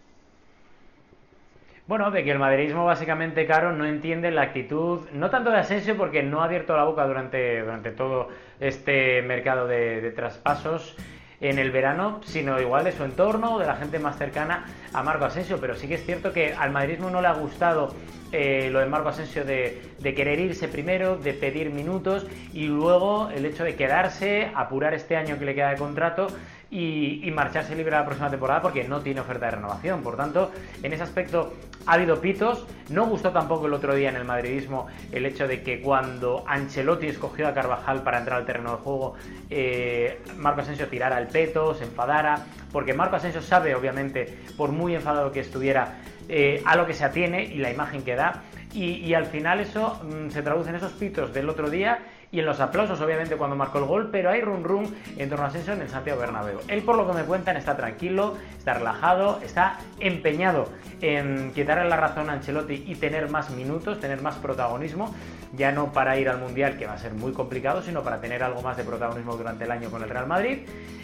Bueno, 1.87 2.11
de 2.11 2.23
que 2.23 2.29
el 2.29 2.37
maderismo 2.37 2.85
básicamente, 2.85 3.47
Caro, 3.47 3.71
no 3.71 3.87
entiende 3.87 4.29
la 4.29 4.43
actitud, 4.43 5.09
no 5.11 5.31
tanto 5.31 5.49
de 5.49 5.57
Asensio, 5.57 5.97
porque 5.97 6.21
no 6.21 6.41
ha 6.41 6.45
abierto 6.45 6.77
la 6.77 6.83
boca 6.83 7.07
durante, 7.07 7.61
durante 7.61 7.89
todo 7.89 8.27
este 8.59 9.23
mercado 9.23 9.67
de, 9.67 9.99
de 9.99 10.11
traspasos 10.11 10.95
en 11.41 11.59
el 11.59 11.71
verano, 11.71 12.19
sino 12.23 12.59
igual 12.59 12.83
de 12.83 12.91
su 12.91 13.03
entorno, 13.03 13.59
de 13.59 13.65
la 13.65 13.75
gente 13.75 13.99
más 13.99 14.17
cercana 14.17 14.65
a 14.93 15.03
Marco 15.03 15.25
Asensio. 15.25 15.57
Pero 15.59 15.75
sí 15.75 15.87
que 15.87 15.95
es 15.95 16.05
cierto 16.05 16.33
que 16.33 16.53
al 16.53 16.71
maderismo 16.71 17.09
no 17.09 17.21
le 17.21 17.27
ha 17.27 17.33
gustado 17.33 17.93
eh, 18.31 18.69
lo 18.71 18.79
de 18.79 18.85
Marco 18.85 19.09
Asensio 19.09 19.43
de, 19.43 19.81
querer 20.01 20.39
irse 20.39 20.67
primero, 20.67 21.17
de 21.17 21.33
pedir 21.33 21.71
minutos 21.71 22.27
y 22.53 22.67
luego 22.67 23.29
el 23.29 23.45
hecho 23.45 23.63
de 23.63 23.75
quedarse, 23.75 24.51
apurar 24.53 24.93
este 24.93 25.15
año 25.15 25.39
que 25.39 25.45
le 25.45 25.55
queda 25.55 25.71
de 25.71 25.77
contrato 25.77 26.27
y, 26.71 27.27
y, 27.27 27.31
marcharse 27.31 27.75
libre 27.75 27.91
la 27.91 28.05
próxima 28.05 28.29
temporada 28.29 28.61
porque 28.61 28.83
no 28.83 29.01
tiene 29.01 29.21
oferta 29.21 29.45
de 29.45 29.51
renovación. 29.51 30.03
Por 30.03 30.15
tanto, 30.17 30.51
en 30.83 30.93
ese 30.93 31.03
aspecto 31.03 31.53
ha 31.85 31.93
habido 31.93 32.19
pitos. 32.21 32.65
No 32.89 33.07
gustó 33.07 33.31
tampoco 33.31 33.67
el 33.67 33.73
otro 33.73 33.95
día 33.95 34.09
en 34.09 34.15
el 34.15 34.25
madridismo 34.25 34.87
el 35.11 35.25
hecho 35.25 35.47
de 35.47 35.61
que 35.63 35.81
cuando 35.81 36.43
Ancelotti 36.47 37.07
escogió 37.07 37.47
a 37.47 37.53
Carvajal 37.53 38.03
para 38.03 38.19
entrar 38.19 38.39
al 38.39 38.45
terreno 38.45 38.71
de 38.71 38.77
juego, 38.77 39.15
eh, 39.49 40.21
Marco 40.37 40.61
Asensio 40.61 40.87
tirara 40.87 41.17
el 41.17 41.27
peto, 41.27 41.73
se 41.73 41.85
enfadara, 41.85 42.45
porque 42.71 42.93
Marco 42.93 43.15
Asensio 43.15 43.41
sabe, 43.41 43.75
obviamente, 43.75 44.37
por 44.55 44.71
muy 44.71 44.95
enfadado 44.95 45.31
que 45.31 45.39
estuviera, 45.39 45.97
eh, 46.27 46.61
a 46.65 46.75
lo 46.75 46.85
que 46.85 46.93
se 46.93 47.03
atiene 47.03 47.43
y 47.43 47.57
la 47.57 47.71
imagen 47.71 48.03
que 48.03 48.15
da. 48.15 48.43
Y, 48.71 49.15
al 49.15 49.25
final 49.25 49.59
eso 49.59 49.99
mmm, 50.03 50.29
se 50.29 50.43
traduce 50.43 50.69
en 50.69 50.75
esos 50.75 50.91
pitos 50.91 51.33
del 51.33 51.49
otro 51.49 51.71
día 51.71 51.99
y 52.31 52.39
en 52.39 52.45
los 52.45 52.59
aplausos, 52.59 53.01
obviamente, 53.01 53.35
cuando 53.35 53.55
marcó 53.55 53.79
el 53.79 53.85
gol, 53.85 54.09
pero 54.11 54.29
hay 54.29 54.41
run 54.41 54.63
run 54.63 54.95
en 55.17 55.29
torno 55.29 55.45
a 55.45 55.47
Asensio 55.47 55.73
en 55.73 55.81
el 55.81 55.89
Santiago 55.89 56.19
Bernabéu. 56.19 56.59
Él, 56.67 56.83
por 56.83 56.95
lo 56.95 57.07
que 57.07 57.13
me 57.13 57.23
cuentan, 57.23 57.57
está 57.57 57.75
tranquilo, 57.75 58.35
está 58.57 58.75
relajado, 58.75 59.39
está 59.43 59.79
empeñado 59.99 60.69
en 61.01 61.51
quitarle 61.53 61.89
la 61.89 61.97
razón 61.97 62.29
a 62.29 62.33
Ancelotti 62.33 62.83
y 62.85 62.95
tener 62.95 63.29
más 63.29 63.49
minutos, 63.49 63.99
tener 63.99 64.21
más 64.21 64.35
protagonismo, 64.35 65.13
ya 65.53 65.71
no 65.71 65.91
para 65.91 66.17
ir 66.19 66.29
al 66.29 66.39
Mundial, 66.39 66.77
que 66.77 66.85
va 66.85 66.93
a 66.93 66.97
ser 66.97 67.13
muy 67.13 67.31
complicado, 67.31 67.81
sino 67.81 68.03
para 68.03 68.21
tener 68.21 68.43
algo 68.43 68.61
más 68.61 68.77
de 68.77 68.83
protagonismo 68.83 69.35
durante 69.35 69.63
el 69.63 69.71
año 69.71 69.89
con 69.89 70.03
el 70.03 70.09
Real 70.09 70.27
Madrid. 70.27 70.59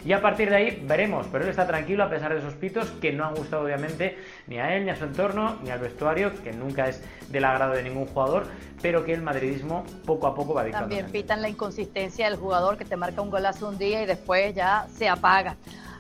Y 0.06 0.14
a 0.14 0.22
partir 0.22 0.52
de 0.52 0.56
ahí 0.56 0.84
veremos, 0.86 1.26
pero 1.32 1.44
él 1.44 1.50
está 1.50 1.66
tranquilo 1.66 2.04
a 2.04 2.10
pesar 2.10 2.32
de 2.32 2.40
esos 2.40 2.54
pitos 2.54 2.92
que 3.02 3.12
no 3.12 3.26
han 3.26 3.34
gustado, 3.34 3.64
obviamente, 3.64 4.20
ni 4.46 4.60
a 4.60 4.76
él, 4.76 4.86
ni 4.86 4.92
a 4.92 4.96
su 4.96 5.06
entorno, 5.06 5.58
ni 5.64 5.72
al 5.72 5.80
vestuario, 5.80 6.32
que 6.44 6.52
nunca 6.52 6.88
es 6.88 7.04
del 7.32 7.44
agrado 7.44 7.74
de 7.74 7.82
ningún 7.82 8.06
jugador, 8.06 8.46
pero 8.84 9.04
que 9.04 9.14
el 9.14 9.24
madridismo 9.24 9.84
poco 10.06 10.28
a 10.28 10.36
poco 10.36 10.54
va 10.54 10.64
dictando. 10.64 10.96
También 10.96 11.12
pitan 11.16 11.42
la 11.42 11.48
inconsistencia 11.48 12.30
del 12.30 12.38
jugador 12.38 12.78
que 12.78 12.84
te 12.84 12.98
marca 12.98 13.22
un 13.22 13.30
golazo 13.30 13.70
un 13.70 13.78
día 13.78 14.04
y 14.04 14.06
después 14.06 14.54
ya 14.54 14.86
se 14.98 15.08
apaga. 15.08 15.56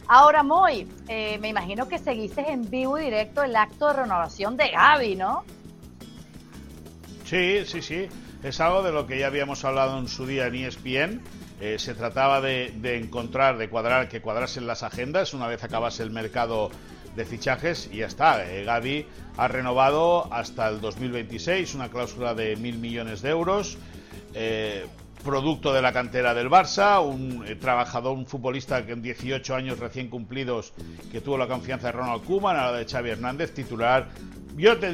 Ahora, 0.09 0.43
Moy, 0.43 0.89
eh, 1.07 1.37
me 1.39 1.47
imagino 1.47 1.87
que 1.87 1.99
seguiste 1.99 2.51
en 2.51 2.69
vivo 2.69 2.99
y 2.99 3.05
directo 3.05 3.41
el 3.41 3.55
acto 3.55 3.87
de 3.87 3.93
renovación 3.93 4.57
de 4.57 4.71
Gaby, 4.71 5.15
¿no? 5.15 5.45
Sí, 7.23 7.65
sí, 7.65 7.81
sí. 7.81 8.09
Es 8.43 8.59
algo 8.59 8.83
de 8.83 8.91
lo 8.91 9.07
que 9.07 9.17
ya 9.17 9.27
habíamos 9.27 9.63
hablado 9.63 9.97
en 9.99 10.09
su 10.09 10.25
día 10.27 10.47
en 10.47 10.55
ESPN. 10.55 11.21
Eh, 11.61 11.77
se 11.79 11.93
trataba 11.93 12.41
de, 12.41 12.73
de, 12.75 12.97
encontrar, 12.97 13.57
de 13.57 13.69
cuadrar, 13.69 14.09
que 14.09 14.19
cuadrasen 14.19 14.67
las 14.67 14.83
agendas 14.83 15.33
una 15.33 15.47
vez 15.47 15.63
acabase 15.63 16.03
el 16.03 16.11
mercado 16.11 16.71
de 17.15 17.23
fichajes 17.23 17.89
y 17.89 17.99
ya 17.99 18.07
está. 18.07 18.51
Eh, 18.51 18.65
Gaby 18.65 19.07
ha 19.37 19.47
renovado 19.47 20.27
hasta 20.33 20.67
el 20.67 20.81
2026 20.81 21.73
una 21.73 21.89
cláusula 21.89 22.33
de 22.33 22.57
mil 22.57 22.79
millones 22.79 23.21
de 23.21 23.29
euros. 23.29 23.77
Eh, 25.25 25.35
producto 25.35 25.73
de 25.73 25.81
la 25.81 25.91
cantera 25.91 26.33
del 26.33 26.49
Barça, 26.49 27.01
un 27.01 27.43
eh, 27.47 27.55
trabajador, 27.55 28.15
un 28.15 28.25
futbolista 28.25 28.85
que 28.85 28.93
en 28.93 29.01
18 29.01 29.55
años 29.55 29.79
recién 29.79 30.07
cumplidos 30.07 30.73
que 31.11 31.21
tuvo 31.21 31.37
la 31.37 31.47
confianza 31.47 31.87
de 31.87 31.93
Ronald 31.93 32.23
Koeman, 32.23 32.55
a 32.55 32.71
la 32.71 32.77
de 32.77 32.85
Xavi 32.85 33.09
Hernández, 33.09 33.51
titular. 33.53 34.07
Yo 34.55 34.77
te, 34.77 34.91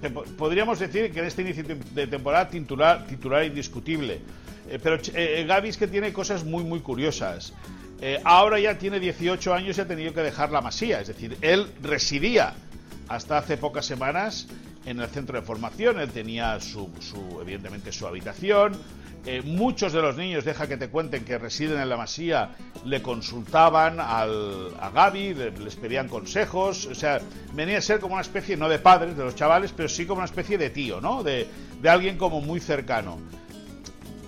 te 0.00 0.10
podríamos 0.10 0.78
decir 0.78 1.12
que 1.12 1.20
en 1.20 1.26
este 1.26 1.42
inicio 1.42 1.64
de 1.64 2.06
temporada 2.06 2.48
titular, 2.48 3.06
titular 3.06 3.44
indiscutible. 3.44 4.20
Eh, 4.68 4.78
pero 4.82 4.98
eh, 5.14 5.44
Gaby 5.46 5.68
es 5.68 5.76
que 5.76 5.88
tiene 5.88 6.12
cosas 6.12 6.44
muy 6.44 6.64
muy 6.64 6.80
curiosas. 6.80 7.52
Eh, 8.00 8.20
ahora 8.24 8.58
ya 8.58 8.78
tiene 8.78 8.98
18 9.00 9.54
años 9.54 9.76
y 9.76 9.80
ha 9.80 9.86
tenido 9.86 10.12
que 10.14 10.20
dejar 10.20 10.50
la 10.50 10.60
masía, 10.60 11.00
es 11.00 11.08
decir, 11.08 11.36
él 11.40 11.66
residía 11.82 12.54
hasta 13.08 13.38
hace 13.38 13.56
pocas 13.56 13.86
semanas 13.86 14.46
en 14.86 15.00
el 15.00 15.08
centro 15.08 15.38
de 15.38 15.46
formación, 15.46 16.00
él 16.00 16.10
tenía 16.10 16.60
su, 16.60 16.90
su 17.00 17.40
evidentemente 17.40 17.92
su 17.92 18.06
habitación, 18.06 18.72
eh, 19.26 19.40
muchos 19.42 19.92
de 19.92 20.02
los 20.02 20.16
niños, 20.16 20.44
deja 20.44 20.66
que 20.66 20.76
te 20.76 20.88
cuenten, 20.88 21.24
que 21.24 21.38
residen 21.38 21.80
en 21.80 21.88
la 21.88 21.96
masía, 21.96 22.50
le 22.84 23.00
consultaban 23.00 23.98
al, 23.98 24.74
a 24.78 24.90
Gaby, 24.90 25.34
le, 25.34 25.50
les 25.52 25.76
pedían 25.76 26.08
consejos, 26.08 26.86
o 26.86 26.94
sea, 26.94 27.20
venía 27.54 27.78
a 27.78 27.80
ser 27.80 28.00
como 28.00 28.14
una 28.14 28.22
especie, 28.22 28.56
no 28.56 28.68
de 28.68 28.78
padres 28.78 29.16
de 29.16 29.24
los 29.24 29.34
chavales, 29.34 29.72
pero 29.72 29.88
sí 29.88 30.04
como 30.04 30.18
una 30.18 30.26
especie 30.26 30.58
de 30.58 30.68
tío, 30.68 31.00
¿no? 31.00 31.22
De, 31.22 31.46
de 31.80 31.88
alguien 31.88 32.18
como 32.18 32.42
muy 32.42 32.60
cercano. 32.60 33.18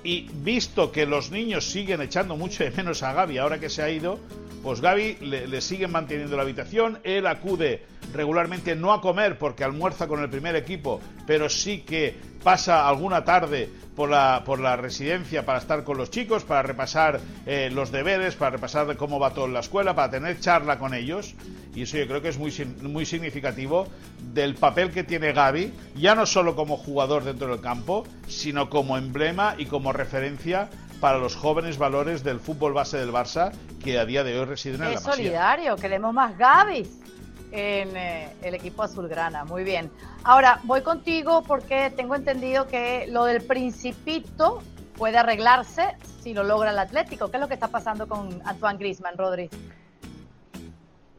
Y 0.02 0.30
visto 0.32 0.92
que 0.92 1.04
los 1.04 1.30
niños 1.30 1.68
siguen 1.70 2.00
echando 2.00 2.36
mucho 2.36 2.64
de 2.64 2.70
menos 2.70 3.02
a 3.02 3.12
Gaby 3.12 3.38
ahora 3.38 3.58
que 3.58 3.68
se 3.68 3.82
ha 3.82 3.90
ido, 3.90 4.18
pues 4.62 4.80
Gaby 4.80 5.18
le, 5.20 5.46
le 5.46 5.60
siguen 5.60 5.90
manteniendo 5.90 6.36
la 6.36 6.42
habitación, 6.42 7.00
él 7.04 7.26
acude 7.26 7.84
regularmente 8.12 8.74
no 8.74 8.92
a 8.92 9.00
comer 9.00 9.38
porque 9.38 9.64
almuerza 9.64 10.06
con 10.06 10.22
el 10.22 10.30
primer 10.30 10.56
equipo, 10.56 11.00
pero 11.26 11.48
sí 11.48 11.80
que 11.80 12.16
pasa 12.42 12.88
alguna 12.88 13.24
tarde 13.24 13.68
por 13.96 14.10
la, 14.10 14.42
por 14.44 14.60
la 14.60 14.76
residencia 14.76 15.44
para 15.44 15.58
estar 15.58 15.82
con 15.82 15.96
los 15.96 16.10
chicos, 16.10 16.44
para 16.44 16.62
repasar 16.62 17.18
eh, 17.46 17.70
los 17.72 17.90
deberes, 17.90 18.36
para 18.36 18.50
repasar 18.50 18.86
de 18.86 18.96
cómo 18.96 19.18
va 19.18 19.30
todo 19.30 19.46
en 19.46 19.54
la 19.54 19.60
escuela, 19.60 19.94
para 19.94 20.10
tener 20.10 20.38
charla 20.38 20.78
con 20.78 20.94
ellos. 20.94 21.34
Y 21.74 21.82
eso 21.82 21.96
yo 21.96 22.06
creo 22.06 22.22
que 22.22 22.28
es 22.28 22.38
muy, 22.38 22.52
muy 22.82 23.06
significativo 23.06 23.88
del 24.32 24.54
papel 24.54 24.92
que 24.92 25.02
tiene 25.02 25.32
Gaby, 25.32 25.72
ya 25.96 26.14
no 26.14 26.26
solo 26.26 26.54
como 26.54 26.76
jugador 26.76 27.24
dentro 27.24 27.48
del 27.48 27.60
campo, 27.60 28.04
sino 28.28 28.70
como 28.70 28.96
emblema 28.98 29.54
y 29.58 29.66
como 29.66 29.92
referencia 29.92 30.68
para 31.00 31.18
los 31.18 31.34
jóvenes 31.36 31.78
valores 31.78 32.22
del 32.22 32.38
fútbol 32.38 32.74
base 32.74 32.98
del 32.98 33.12
Barça 33.12 33.52
que 33.82 33.98
a 33.98 34.06
día 34.06 34.24
de 34.24 34.38
hoy 34.38 34.44
residen 34.46 34.82
en 34.82 34.94
la 34.94 35.00
Masía. 35.00 35.12
solidario, 35.12 35.76
queremos 35.76 36.14
más 36.14 36.36
Gaby 36.38 36.86
en 37.56 37.96
eh, 37.96 38.32
el 38.42 38.54
equipo 38.54 38.82
azulgrana. 38.82 39.44
Muy 39.44 39.64
bien. 39.64 39.90
Ahora, 40.24 40.60
voy 40.64 40.82
contigo 40.82 41.42
porque 41.42 41.90
tengo 41.96 42.14
entendido 42.14 42.66
que 42.66 43.06
lo 43.08 43.24
del 43.24 43.42
principito 43.42 44.62
puede 44.96 45.18
arreglarse 45.18 45.96
si 46.22 46.34
lo 46.34 46.44
logra 46.44 46.70
el 46.70 46.78
Atlético. 46.78 47.30
¿Qué 47.30 47.36
es 47.36 47.40
lo 47.40 47.48
que 47.48 47.54
está 47.54 47.68
pasando 47.68 48.08
con 48.08 48.40
Antoine 48.44 48.78
Griezmann, 48.78 49.16
Rodri? 49.16 49.48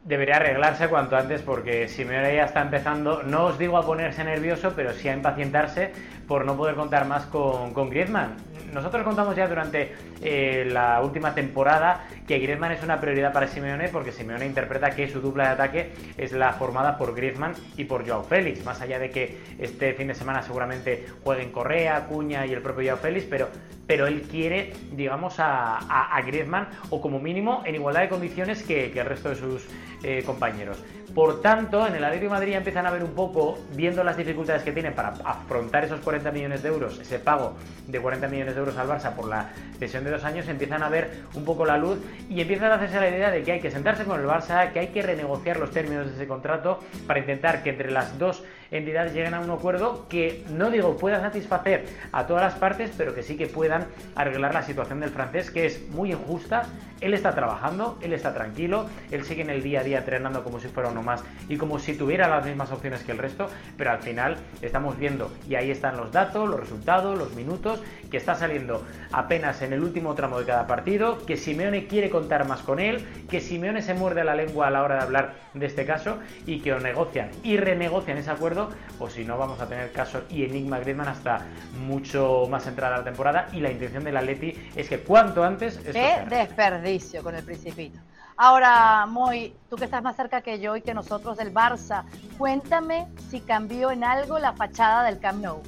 Debería 0.08 0.36
arreglarse 0.36 0.88
cuanto 0.88 1.18
antes 1.18 1.42
porque 1.42 1.86
Simeone 1.86 2.34
ya 2.34 2.44
está 2.44 2.62
empezando, 2.62 3.22
no 3.24 3.44
os 3.44 3.58
digo 3.58 3.76
a 3.76 3.84
ponerse 3.84 4.24
nervioso, 4.24 4.72
pero 4.74 4.94
sí 4.94 5.06
a 5.06 5.12
impacientarse 5.12 5.92
por 6.26 6.46
no 6.46 6.56
poder 6.56 6.76
contar 6.76 7.06
más 7.06 7.26
con, 7.26 7.90
Griezmann. 7.90 8.36
Nosotros 8.72 9.02
contamos 9.02 9.36
ya 9.36 9.46
durante 9.46 9.94
eh, 10.22 10.66
la 10.72 11.02
última 11.02 11.34
temporada 11.34 12.06
que 12.26 12.38
Griezmann 12.38 12.72
es 12.72 12.82
una 12.82 12.98
prioridad 12.98 13.34
para 13.34 13.48
Simeone 13.48 13.90
porque 13.90 14.10
Simeone 14.10 14.46
interpreta 14.46 14.92
que 14.92 15.10
su 15.10 15.20
dupla 15.20 15.44
de 15.44 15.50
ataque 15.50 15.92
es 16.16 16.32
la 16.32 16.54
formada 16.54 16.96
por 16.96 17.14
Griezmann 17.14 17.52
y 17.76 17.84
por 17.84 18.08
Joao 18.08 18.24
Félix, 18.24 18.64
más 18.64 18.80
allá 18.80 18.98
de 18.98 19.10
que 19.10 19.38
este 19.58 19.92
fin 19.92 20.08
de 20.08 20.14
semana 20.14 20.40
seguramente 20.40 21.04
jueguen 21.22 21.52
Correa, 21.52 22.06
Cuña 22.06 22.46
y 22.46 22.54
el 22.54 22.62
propio 22.62 22.92
Joao 22.92 22.98
Félix, 22.98 23.26
pero, 23.28 23.48
pero 23.88 24.06
él 24.06 24.22
quiere, 24.30 24.74
digamos, 24.92 25.40
a, 25.40 25.78
a, 25.78 26.20
Griezmann 26.20 26.68
o 26.90 27.00
como 27.00 27.18
mínimo 27.18 27.62
en 27.64 27.74
igualdad 27.74 28.02
de 28.02 28.10
condiciones 28.10 28.62
que, 28.62 28.92
que 28.92 29.00
el 29.00 29.06
resto 29.06 29.30
de 29.30 29.36
sus 29.36 29.66
eh, 30.04 30.22
compañeros. 30.24 30.84
Por 31.14 31.40
tanto, 31.40 31.86
en 31.86 31.94
el 31.94 32.04
Atlético 32.04 32.30
de 32.32 32.38
Madrid 32.38 32.52
empiezan 32.52 32.86
a 32.86 32.90
ver 32.90 33.02
un 33.02 33.14
poco, 33.14 33.58
viendo 33.74 34.04
las 34.04 34.16
dificultades 34.16 34.62
que 34.62 34.72
tienen 34.72 34.94
para 34.94 35.14
afrontar 35.24 35.84
esos 35.84 36.00
40 36.00 36.30
millones 36.30 36.62
de 36.62 36.68
euros, 36.68 37.00
ese 37.00 37.18
pago 37.18 37.54
de 37.86 37.98
40 37.98 38.28
millones 38.28 38.54
de 38.54 38.60
euros 38.60 38.76
al 38.76 38.88
Barça 38.88 39.14
por 39.14 39.26
la 39.26 39.50
cesión 39.78 40.04
de 40.04 40.10
dos 40.10 40.22
años, 40.22 40.46
empiezan 40.48 40.82
a 40.82 40.90
ver 40.90 41.22
un 41.34 41.46
poco 41.46 41.64
la 41.64 41.78
luz 41.78 41.98
y 42.28 42.42
empiezan 42.42 42.70
a 42.70 42.74
hacerse 42.74 43.00
la 43.00 43.08
idea 43.08 43.30
de 43.30 43.42
que 43.42 43.52
hay 43.52 43.60
que 43.60 43.70
sentarse 43.70 44.04
con 44.04 44.20
el 44.20 44.26
Barça, 44.26 44.70
que 44.70 44.80
hay 44.80 44.88
que 44.88 45.00
renegociar 45.00 45.58
los 45.58 45.70
términos 45.70 46.06
de 46.06 46.12
ese 46.12 46.28
contrato 46.28 46.80
para 47.06 47.20
intentar 47.20 47.62
que 47.62 47.70
entre 47.70 47.90
las 47.90 48.18
dos 48.18 48.44
entidades 48.70 49.12
lleguen 49.14 49.34
a 49.34 49.40
un 49.40 49.50
acuerdo 49.50 50.06
que 50.08 50.44
no 50.50 50.70
digo 50.70 50.96
pueda 50.96 51.20
satisfacer 51.20 51.86
a 52.12 52.26
todas 52.26 52.42
las 52.42 52.54
partes, 52.54 52.92
pero 52.96 53.14
que 53.14 53.22
sí 53.22 53.36
que 53.36 53.46
puedan 53.46 53.86
arreglar 54.14 54.54
la 54.54 54.62
situación 54.62 55.00
del 55.00 55.10
francés, 55.10 55.50
que 55.50 55.66
es 55.66 55.88
muy 55.90 56.12
injusta. 56.12 56.66
Él 57.00 57.14
está 57.14 57.32
trabajando, 57.32 57.96
él 58.02 58.12
está 58.12 58.34
tranquilo, 58.34 58.86
él 59.12 59.24
sigue 59.24 59.42
en 59.42 59.50
el 59.50 59.62
día 59.62 59.80
a 59.80 59.84
día 59.84 59.98
entrenando 59.98 60.42
como 60.42 60.58
si 60.58 60.66
fuera 60.66 60.88
uno 60.88 61.02
más 61.02 61.22
y 61.48 61.56
como 61.56 61.78
si 61.78 61.94
tuviera 61.94 62.28
las 62.28 62.44
mismas 62.44 62.72
opciones 62.72 63.04
que 63.04 63.12
el 63.12 63.18
resto, 63.18 63.48
pero 63.76 63.92
al 63.92 64.00
final 64.00 64.36
estamos 64.62 64.98
viendo, 64.98 65.32
y 65.48 65.54
ahí 65.54 65.70
están 65.70 65.96
los 65.96 66.10
datos, 66.10 66.48
los 66.48 66.58
resultados, 66.58 67.16
los 67.16 67.34
minutos, 67.34 67.80
que 68.10 68.16
está 68.16 68.34
saliendo 68.34 68.84
apenas 69.12 69.62
en 69.62 69.72
el 69.72 69.82
último 69.84 70.14
tramo 70.14 70.40
de 70.40 70.46
cada 70.46 70.66
partido, 70.66 71.24
que 71.24 71.36
Simeone 71.36 71.86
quiere 71.86 72.10
contar 72.10 72.48
más 72.48 72.62
con 72.62 72.80
él, 72.80 73.06
que 73.30 73.40
Simeone 73.40 73.80
se 73.80 73.94
muerde 73.94 74.24
la 74.24 74.34
lengua 74.34 74.66
a 74.66 74.70
la 74.70 74.82
hora 74.82 74.96
de 74.96 75.02
hablar 75.02 75.34
de 75.54 75.66
este 75.66 75.86
caso 75.86 76.18
y 76.46 76.60
que 76.60 76.72
o 76.72 76.80
negocian 76.80 77.30
y 77.44 77.56
renegocian 77.56 78.18
ese 78.18 78.30
acuerdo 78.30 78.57
o 78.98 79.08
si 79.08 79.24
no 79.24 79.38
vamos 79.38 79.60
a 79.60 79.66
tener 79.66 79.92
caso 79.92 80.22
y 80.28 80.44
enigma 80.44 80.78
Griezmann 80.80 81.08
hasta 81.08 81.46
mucho 81.86 82.46
más 82.50 82.66
entrada 82.66 82.98
la 82.98 83.04
temporada 83.04 83.48
y 83.52 83.60
la 83.60 83.70
intención 83.70 84.04
del 84.04 84.16
Atleti 84.16 84.54
es 84.74 84.88
que 84.88 85.00
cuanto 85.00 85.44
antes 85.44 85.78
Qué 85.78 86.24
desperdicio 86.28 87.22
con 87.22 87.34
el 87.34 87.44
Principito. 87.44 87.98
Ahora, 88.40 89.04
Moy, 89.06 89.52
tú 89.68 89.74
que 89.74 89.84
estás 89.84 90.02
más 90.02 90.14
cerca 90.14 90.42
que 90.42 90.60
yo 90.60 90.76
y 90.76 90.82
que 90.82 90.94
nosotros 90.94 91.36
del 91.36 91.52
Barça, 91.52 92.04
cuéntame 92.38 93.08
si 93.30 93.40
cambió 93.40 93.90
en 93.90 94.04
algo 94.04 94.38
la 94.38 94.52
fachada 94.52 95.02
del 95.02 95.18
Camp 95.18 95.42
Nou. 95.42 95.60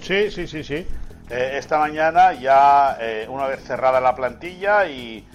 Sí, 0.00 0.30
sí, 0.30 0.46
sí, 0.46 0.64
sí. 0.64 0.86
Eh, 1.28 1.58
esta 1.58 1.78
mañana 1.78 2.32
ya, 2.32 2.96
eh, 2.98 3.26
una 3.28 3.46
vez 3.46 3.62
cerrada 3.62 4.00
la 4.00 4.14
plantilla 4.14 4.86
y 4.86 5.28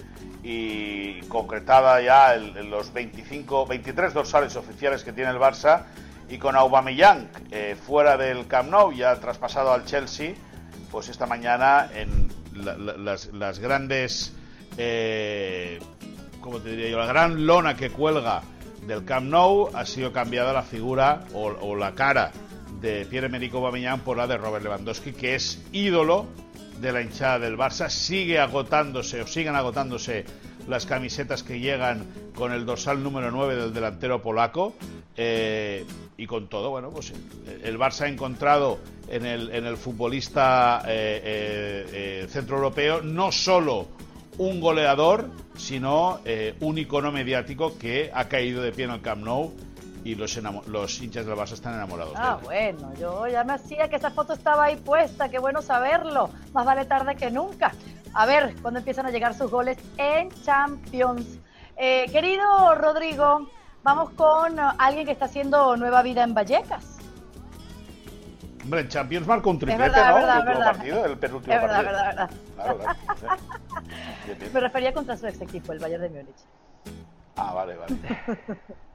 y 0.48 1.22
concretada 1.22 2.00
ya 2.02 2.36
en 2.36 2.70
los 2.70 2.94
25, 2.94 3.66
23 3.66 4.14
dorsales 4.14 4.56
oficiales 4.56 5.04
que 5.04 5.12
tiene 5.12 5.32
el 5.32 5.38
Barça 5.38 5.86
y 6.30 6.38
con 6.38 6.56
Aubameyang 6.56 7.28
eh, 7.50 7.76
fuera 7.76 8.16
del 8.16 8.46
Camp 8.46 8.70
Nou 8.70 8.94
ya 8.94 9.16
traspasado 9.20 9.74
al 9.74 9.86
Chelsea, 9.86 10.36
pues 10.92 11.10
esta 11.10 11.26
mañana 11.26 11.90
en 11.96 12.30
las, 12.54 13.60
grandes, 13.60 14.34
eh, 14.78 15.80
¿cómo 16.42 16.60
te 16.60 16.70
diría 16.70 16.90
yo? 16.90 17.00
La 17.00 17.08
gran 17.08 17.48
lona 17.48 17.76
que 17.76 17.90
cuelga 17.90 18.44
del 18.86 19.04
Camp 19.04 19.26
Nou 19.26 19.72
ha 19.74 19.84
sido 19.84 20.14
cambiada 20.14 20.54
la 20.54 20.62
figura 20.62 21.26
o, 21.34 21.76
la 21.76 21.96
cara 21.96 22.32
de 22.82 23.08
Pierre-Emerick 23.10 23.52
Aubameyang 23.56 24.02
por 24.02 24.18
la 24.18 24.28
de 24.28 24.38
Robert 24.38 24.64
Lewandowski, 24.64 25.12
que 25.12 25.34
es 25.34 25.60
ídolo 25.72 26.28
de 26.80 26.92
la 26.92 27.02
hinchada 27.02 27.40
del 27.40 27.58
Barça. 27.58 27.90
Sigue 27.90 28.40
agotándose 28.40 29.22
o 29.22 29.28
siguen 29.28 29.56
agotándose 29.56 30.26
las 30.68 30.86
camisetas 30.86 31.44
que 31.44 31.60
llegan 31.60 32.06
con 32.36 32.52
el 32.52 32.66
dorsal 32.66 33.02
número 33.02 33.32
9 33.32 33.56
del 33.56 33.74
delantero 33.74 34.22
polaco. 34.22 34.74
Eh, 35.18 35.86
y 36.18 36.28
con 36.28 36.48
todo, 36.50 36.70
bueno, 36.70 36.90
pues 36.90 37.14
el 37.64 37.78
Barça 37.78 38.02
ha 38.02 38.08
encontrado 38.08 38.80
en 39.08 39.26
el, 39.26 39.50
en 39.52 39.66
el 39.66 39.78
futbolista 39.78 40.82
eh, 40.88 41.86
eh, 41.92 42.28
centroeuropeo 42.30 43.02
no 43.02 43.32
solo 43.32 43.88
un 44.38 44.60
goleador, 44.60 45.30
sino 45.56 46.20
un 46.60 46.78
icono 46.78 47.12
mediático 47.14 47.78
que 47.78 48.12
ha 48.14 48.28
caído 48.28 48.62
de 48.62 48.74
pie 48.74 48.84
en 48.84 48.92
el 48.92 49.02
Camp 49.02 49.24
Nou 49.24 49.54
y 50.06 50.14
los, 50.14 50.40
los 50.68 51.02
hinchas 51.02 51.26
del 51.26 51.36
Barça 51.36 51.54
están 51.54 51.74
enamorados. 51.74 52.14
Ah, 52.16 52.38
bueno, 52.44 52.94
yo 52.94 53.28
ya 53.28 53.44
me 53.44 53.54
hacía 53.54 53.90
que 53.90 53.96
esa 53.96 54.12
foto 54.12 54.34
estaba 54.34 54.66
ahí 54.66 54.76
puesta, 54.76 55.30
qué 55.30 55.40
bueno 55.40 55.64
saberlo. 55.64 56.30
Más 56.54 56.64
vale 56.64 56.86
tarde 56.86 57.16
que 57.16 57.32
nunca. 57.32 57.74
A 58.14 58.28
ver, 58.28 58.56
cuando 58.62 58.80
empiezan 58.80 59.08
a 59.08 59.10
llegar 59.10 59.34
sus 59.34 59.50
goles 59.50 59.80
en 59.98 60.30
Champions. 60.44 61.40
Eh, 61.76 62.06
querido 62.12 62.76
Rodrigo, 62.76 63.50
vamos 63.82 64.12
con 64.12 64.60
alguien 64.60 65.08
que 65.08 65.12
está 65.12 65.26
haciendo 65.26 65.76
nueva 65.76 66.04
vida 66.04 66.24
en 66.24 66.36
Vallecas. 66.36 67.00
Hombre, 68.64 68.82
en 68.82 68.88
Champions 68.90 69.26
marcó 69.26 69.50
un 69.50 69.58
triplete, 69.58 69.98
¿no? 69.98 70.18
el 70.20 70.38
último 70.38 70.60
partido, 70.60 71.06
el 71.06 71.18
penúltimo 71.18 71.56
es 71.56 71.62
partido. 71.62 71.84
Verdad, 71.84 72.06
verdad. 72.06 72.30
Claro, 72.56 72.80
Me 74.54 74.60
refería 74.60 74.94
contra 74.94 75.18
su 75.18 75.26
ex 75.26 75.42
equipo, 75.42 75.74
el 75.74 75.80
Bayern 75.80 76.04
de 76.04 76.10
Múnich. 76.10 76.46
Ah, 77.36 77.54
vale, 77.54 77.76
vale. 77.76 77.96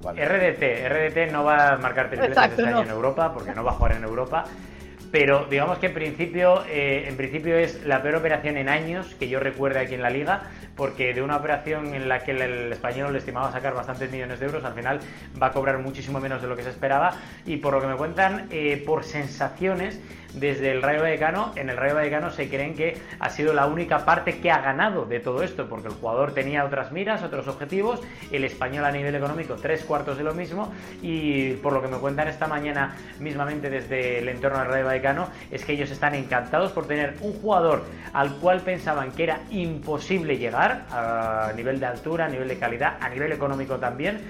RDT, 0.24 0.88
RDT 0.88 1.32
no 1.32 1.44
va 1.44 1.74
a 1.74 1.76
marcar 1.78 2.08
tripletes 2.08 2.38
este 2.38 2.66
año 2.66 2.82
en 2.82 2.90
Europa 2.90 3.32
porque 3.34 3.54
no 3.54 3.62
va 3.62 3.72
a 3.72 3.74
jugar 3.74 3.92
en 3.92 4.04
Europa. 4.04 4.46
Pero 5.10 5.46
digamos 5.46 5.78
que 5.78 5.86
en 5.86 5.94
principio, 5.94 6.64
eh, 6.68 7.06
en 7.08 7.16
principio 7.16 7.56
es 7.56 7.84
la 7.84 8.00
peor 8.00 8.16
operación 8.16 8.56
en 8.56 8.68
años 8.68 9.16
que 9.18 9.28
yo 9.28 9.40
recuerde 9.40 9.80
aquí 9.80 9.94
en 9.94 10.02
la 10.02 10.10
liga, 10.10 10.44
porque 10.76 11.12
de 11.12 11.20
una 11.20 11.36
operación 11.36 11.94
en 11.94 12.08
la 12.08 12.20
que 12.20 12.30
el, 12.30 12.72
español 12.72 13.12
le 13.12 13.18
estimaba 13.18 13.50
sacar 13.50 13.74
bastantes 13.74 14.10
millones 14.12 14.38
de 14.38 14.46
euros, 14.46 14.64
al 14.64 14.74
final 14.74 15.00
va 15.40 15.48
a 15.48 15.52
cobrar 15.52 15.78
muchísimo 15.78 16.20
menos 16.20 16.40
de 16.40 16.48
lo 16.48 16.56
que 16.56 16.62
se 16.62 16.70
esperaba. 16.70 17.14
Y 17.44 17.56
por 17.56 17.74
lo 17.74 17.80
que 17.80 17.88
me 17.88 17.96
cuentan, 17.96 18.46
eh, 18.50 18.80
por 18.86 19.02
sensaciones, 19.02 20.00
desde 20.34 20.70
el 20.70 20.82
Rayo 20.82 21.02
Vallecano, 21.02 21.52
en 21.56 21.70
el 21.70 21.76
Rayo 21.76 21.94
Vallecano 21.94 22.30
se 22.30 22.48
creen 22.48 22.74
que 22.74 22.96
ha 23.18 23.30
sido 23.30 23.52
la 23.52 23.66
única 23.66 24.04
parte 24.04 24.40
que 24.40 24.50
ha 24.50 24.60
ganado 24.60 25.04
de 25.04 25.20
todo 25.20 25.42
esto, 25.42 25.68
porque 25.68 25.88
el 25.88 25.94
jugador 25.94 26.32
tenía 26.32 26.64
otras 26.64 26.92
miras, 26.92 27.22
otros 27.22 27.48
objetivos, 27.48 28.00
el 28.30 28.44
español 28.44 28.84
a 28.84 28.92
nivel 28.92 29.14
económico 29.14 29.56
tres 29.56 29.84
cuartos 29.84 30.18
de 30.18 30.24
lo 30.24 30.34
mismo. 30.34 30.72
Y 31.02 31.54
por 31.54 31.72
lo 31.72 31.82
que 31.82 31.88
me 31.88 31.98
cuentan 31.98 32.28
esta 32.28 32.46
mañana 32.46 32.96
mismamente 33.18 33.70
desde 33.70 34.18
el 34.18 34.28
entorno 34.28 34.58
del 34.58 34.68
Rayo 34.68 34.86
Vallecano 34.86 35.28
es 35.50 35.64
que 35.64 35.72
ellos 35.72 35.90
están 35.90 36.14
encantados 36.14 36.72
por 36.72 36.86
tener 36.86 37.16
un 37.20 37.32
jugador 37.34 37.84
al 38.12 38.36
cual 38.36 38.60
pensaban 38.60 39.12
que 39.12 39.24
era 39.24 39.40
imposible 39.50 40.38
llegar 40.38 40.86
a 40.90 41.52
nivel 41.56 41.80
de 41.80 41.86
altura, 41.86 42.26
a 42.26 42.28
nivel 42.28 42.48
de 42.48 42.58
calidad, 42.58 42.96
a 43.00 43.08
nivel 43.08 43.32
económico 43.32 43.78
también 43.78 44.20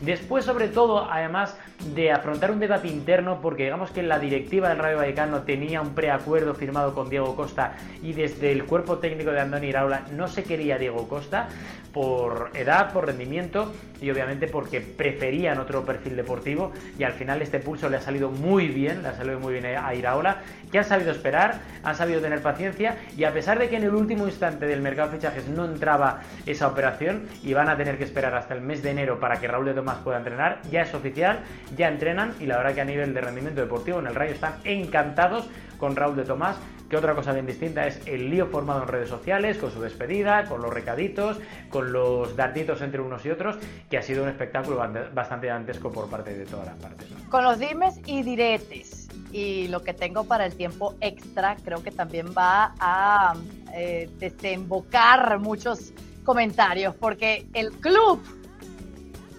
Después, 0.00 0.46
sobre 0.46 0.68
todo, 0.68 1.10
además 1.10 1.56
de 1.94 2.10
afrontar 2.10 2.50
un 2.50 2.58
debate 2.58 2.88
interno, 2.88 3.40
porque 3.42 3.64
digamos 3.64 3.90
que 3.90 4.02
la 4.02 4.18
directiva 4.18 4.70
del 4.70 4.78
Rayo 4.78 4.96
Vallecano 4.96 5.42
tenía 5.42 5.82
un 5.82 5.94
preacuerdo 5.94 6.54
firmado 6.54 6.94
con 6.94 7.10
Diego 7.10 7.36
Costa 7.36 7.74
y 8.02 8.14
desde 8.14 8.52
el 8.52 8.64
cuerpo 8.64 8.98
técnico 8.98 9.30
de 9.30 9.40
Andoni 9.40 9.68
Iraola 9.68 10.02
no 10.12 10.28
se 10.28 10.44
quería 10.44 10.78
Diego 10.78 11.06
Costa 11.06 11.48
por 11.92 12.50
edad, 12.54 12.92
por 12.92 13.06
rendimiento 13.06 13.72
y 14.00 14.10
obviamente 14.10 14.46
porque 14.46 14.80
preferían 14.80 15.58
otro 15.58 15.84
perfil 15.84 16.16
deportivo. 16.16 16.72
Y 16.98 17.04
al 17.04 17.12
final 17.12 17.42
este 17.42 17.58
pulso 17.58 17.88
le 17.88 17.96
ha 17.96 18.00
salido 18.00 18.30
muy 18.30 18.68
bien, 18.68 19.02
le 19.02 19.08
ha 19.08 19.14
salido 19.14 19.38
muy 19.38 19.54
bien 19.54 19.66
a 19.66 19.94
Iraola, 19.94 20.38
que 20.70 20.78
han 20.78 20.84
sabido 20.84 21.10
esperar, 21.10 21.60
han 21.82 21.96
sabido 21.96 22.20
tener 22.20 22.40
paciencia 22.40 22.96
y 23.16 23.24
a 23.24 23.32
pesar 23.32 23.58
de 23.58 23.68
que 23.68 23.76
en 23.76 23.84
el 23.84 23.94
último 23.94 24.26
instante 24.26 24.66
del 24.66 24.80
mercado 24.80 25.10
de 25.10 25.16
fichajes 25.16 25.48
no 25.48 25.64
entraba 25.64 26.20
esa 26.46 26.68
operación 26.68 27.26
y 27.42 27.52
van 27.52 27.68
a 27.68 27.76
tener 27.76 27.98
que 27.98 28.04
esperar 28.04 28.34
hasta 28.34 28.54
el 28.54 28.60
mes 28.60 28.82
de 28.82 28.90
enero 28.90 29.18
para 29.18 29.40
que 29.40 29.48
Raúl 29.48 29.66
de 29.66 29.74
Tomás 29.74 29.89
pueda 29.98 30.18
entrenar, 30.18 30.60
ya 30.70 30.82
es 30.82 30.94
oficial, 30.94 31.40
ya 31.76 31.88
entrenan 31.88 32.34
y 32.40 32.46
la 32.46 32.56
verdad 32.56 32.74
que 32.74 32.80
a 32.80 32.84
nivel 32.84 33.14
de 33.14 33.20
rendimiento 33.20 33.60
deportivo 33.60 33.98
en 33.98 34.06
el 34.06 34.14
Rayo 34.14 34.32
están 34.32 34.54
encantados 34.64 35.48
con 35.78 35.96
Raúl 35.96 36.16
de 36.16 36.24
Tomás, 36.24 36.56
que 36.90 36.96
otra 36.96 37.14
cosa 37.14 37.32
bien 37.32 37.46
distinta 37.46 37.86
es 37.86 38.00
el 38.06 38.28
lío 38.30 38.48
formado 38.48 38.82
en 38.82 38.88
redes 38.88 39.08
sociales, 39.08 39.56
con 39.56 39.70
su 39.70 39.80
despedida, 39.80 40.44
con 40.44 40.60
los 40.60 40.74
recaditos, 40.74 41.38
con 41.70 41.92
los 41.92 42.36
darditos 42.36 42.82
entre 42.82 43.00
unos 43.00 43.24
y 43.24 43.30
otros, 43.30 43.56
que 43.88 43.96
ha 43.96 44.02
sido 44.02 44.24
un 44.24 44.28
espectáculo 44.28 44.76
bastante 45.14 45.46
dantesco 45.46 45.90
por 45.92 46.10
parte 46.10 46.36
de 46.36 46.44
todas 46.46 46.66
las 46.66 46.76
partes. 46.76 47.06
Con 47.30 47.44
los 47.44 47.58
dimes 47.58 48.00
y 48.06 48.22
diretes 48.22 49.08
y 49.32 49.68
lo 49.68 49.82
que 49.82 49.94
tengo 49.94 50.24
para 50.24 50.44
el 50.44 50.56
tiempo 50.56 50.96
extra, 51.00 51.56
creo 51.64 51.82
que 51.82 51.92
también 51.92 52.26
va 52.36 52.74
a 52.80 53.34
eh, 53.72 54.10
desembocar 54.18 55.38
muchos 55.38 55.92
comentarios, 56.24 56.94
porque 56.96 57.46
el 57.54 57.70
club 57.70 58.20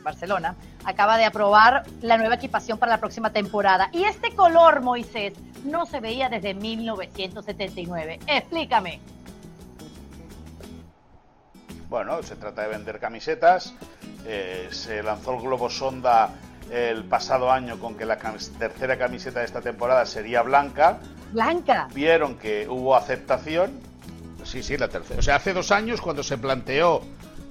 Barcelona 0.01 0.55
acaba 0.83 1.17
de 1.17 1.25
aprobar 1.25 1.83
la 2.01 2.17
nueva 2.17 2.35
equipación 2.35 2.77
para 2.77 2.91
la 2.91 2.99
próxima 2.99 3.31
temporada. 3.31 3.89
Y 3.91 4.03
este 4.03 4.35
color, 4.35 4.81
Moisés, 4.81 5.33
no 5.63 5.85
se 5.85 5.99
veía 5.99 6.29
desde 6.29 6.53
1979. 6.53 8.19
Explícame. 8.27 8.99
Bueno, 11.89 12.23
se 12.23 12.35
trata 12.35 12.61
de 12.63 12.69
vender 12.69 12.99
camisetas. 12.99 13.73
Eh, 14.25 14.69
se 14.71 15.03
lanzó 15.03 15.33
el 15.33 15.41
globo 15.41 15.69
sonda 15.69 16.29
el 16.71 17.03
pasado 17.03 17.51
año 17.51 17.79
con 17.79 17.97
que 17.97 18.05
la 18.05 18.17
tercera 18.17 18.97
camiseta 18.97 19.39
de 19.39 19.45
esta 19.45 19.61
temporada 19.61 20.05
sería 20.05 20.41
blanca. 20.41 20.99
Blanca. 21.33 21.89
Vieron 21.93 22.37
que 22.37 22.67
hubo 22.69 22.95
aceptación. 22.95 23.79
Sí, 24.43 24.63
sí, 24.63 24.77
la 24.77 24.87
tercera. 24.87 25.19
O 25.19 25.21
sea, 25.21 25.35
hace 25.35 25.53
dos 25.53 25.71
años 25.71 25.99
cuando 26.01 26.23
se 26.23 26.37
planteó 26.37 27.01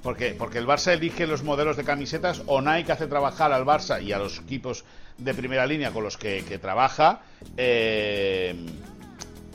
porque, 0.02 0.34
porque 0.36 0.58
el 0.58 0.66
Barça 0.66 0.92
elige 0.92 1.26
los 1.26 1.42
modelos 1.42 1.76
de 1.76 1.84
camisetas 1.84 2.42
o 2.46 2.60
Nike 2.60 2.92
hace 2.92 3.06
trabajar 3.06 3.52
al 3.52 3.64
Barça 3.64 4.02
y 4.02 4.12
a 4.12 4.18
los 4.18 4.38
equipos 4.38 4.84
de 5.18 5.34
primera 5.34 5.66
línea 5.66 5.90
con 5.90 6.02
los 6.02 6.16
que, 6.16 6.42
trabaja 6.60 7.20
eh, 7.56 8.54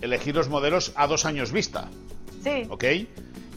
elegir 0.01 0.36
los 0.36 0.49
modelos 0.49 0.93
a 0.95 1.08
dos 1.08 1.25
años 1.25 1.51
vista. 1.51 1.88
Sí. 2.43 2.67
¿Ok? 2.69 2.84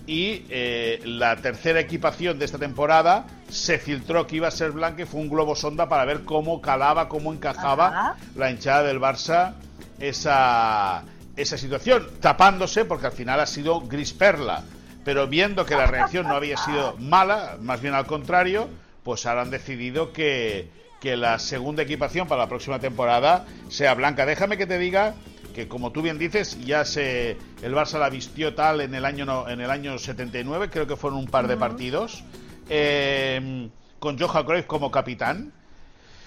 Y 0.07 0.47
eh, 0.49 1.01
la 1.05 1.37
tercera 1.37 1.81
equipación 1.81 2.39
de 2.39 2.47
esta 2.47 2.59
temporada 2.59 3.27
se 3.51 3.79
filtró 3.79 4.27
que 4.27 4.37
iba 4.37 4.49
a 4.49 4.51
ser 4.51 4.73
blanca 4.73 5.03
y 5.03 5.05
fue 5.05 5.21
un 5.21 5.29
globo 5.29 5.55
sonda 5.55 5.89
para 5.89 6.07
ver 6.07 6.25
cómo 6.25 6.63
calaba, 6.63 7.09
cómo 7.09 7.33
encajaba 7.33 8.17
la 8.35 8.51
hinchada 8.51 8.85
del 8.85 9.01
Barça 9.01 9.55
esa, 10.01 11.05
esa 11.37 11.59
situación, 11.59 12.09
tapándose 12.21 12.87
porque 12.87 13.07
al 13.07 13.13
final 13.13 13.41
ha 13.41 13.47
sido 13.47 13.83
gris 13.83 14.15
perla. 14.15 14.65
Pero 15.09 15.27
viendo 15.27 15.65
que 15.65 15.75
la 15.75 15.87
reacción 15.87 16.29
no 16.29 16.35
había 16.35 16.59
sido 16.59 16.95
mala, 16.99 17.57
más 17.63 17.81
bien 17.81 17.95
al 17.95 18.05
contrario, 18.05 18.69
pues 19.03 19.25
ahora 19.25 19.41
han 19.41 19.51
decidido 19.51 20.13
que, 20.13 20.69
que 21.01 21.17
la 21.17 21.39
segunda 21.39 21.83
equipación 21.83 22.29
para 22.29 22.43
la 22.43 22.49
próxima 22.51 22.79
temporada 22.79 23.47
sea 23.71 23.95
blanca. 23.95 24.27
Déjame 24.27 24.59
que 24.59 24.67
te 24.67 24.79
diga 24.79 25.15
que 25.55 25.67
como 25.67 25.93
tú 25.93 26.03
bien 26.03 26.19
dices, 26.19 26.63
ya 26.63 26.85
se 26.85 27.39
el 27.63 27.75
Barça 27.75 27.99
la 27.99 28.11
vistió 28.11 28.55
tal 28.55 28.83
en 28.83 28.95
el 28.95 29.07
año 29.07 29.49
en 29.49 29.63
el 29.63 29.71
año 29.71 29.99
79, 29.99 30.69
creo 30.69 30.87
que 30.87 30.97
fueron 30.97 31.21
un 31.21 31.27
par 31.27 31.49
de 31.49 31.57
partidos, 31.57 32.23
eh, 32.69 33.71
con 34.01 34.19
Johan 34.19 34.45
Cruyff 34.45 34.67
como 34.67 34.91
capitán. 34.91 35.55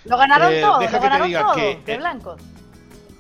Lo 0.06 0.18
ganaron 0.18 0.52
eh, 0.52 0.60
todos, 0.60 0.80
deja 0.80 1.00
que 1.00 1.08
te 1.08 1.24
diga 1.28 1.54
que, 1.54 1.82
de 1.86 1.98
blancos. 1.98 2.42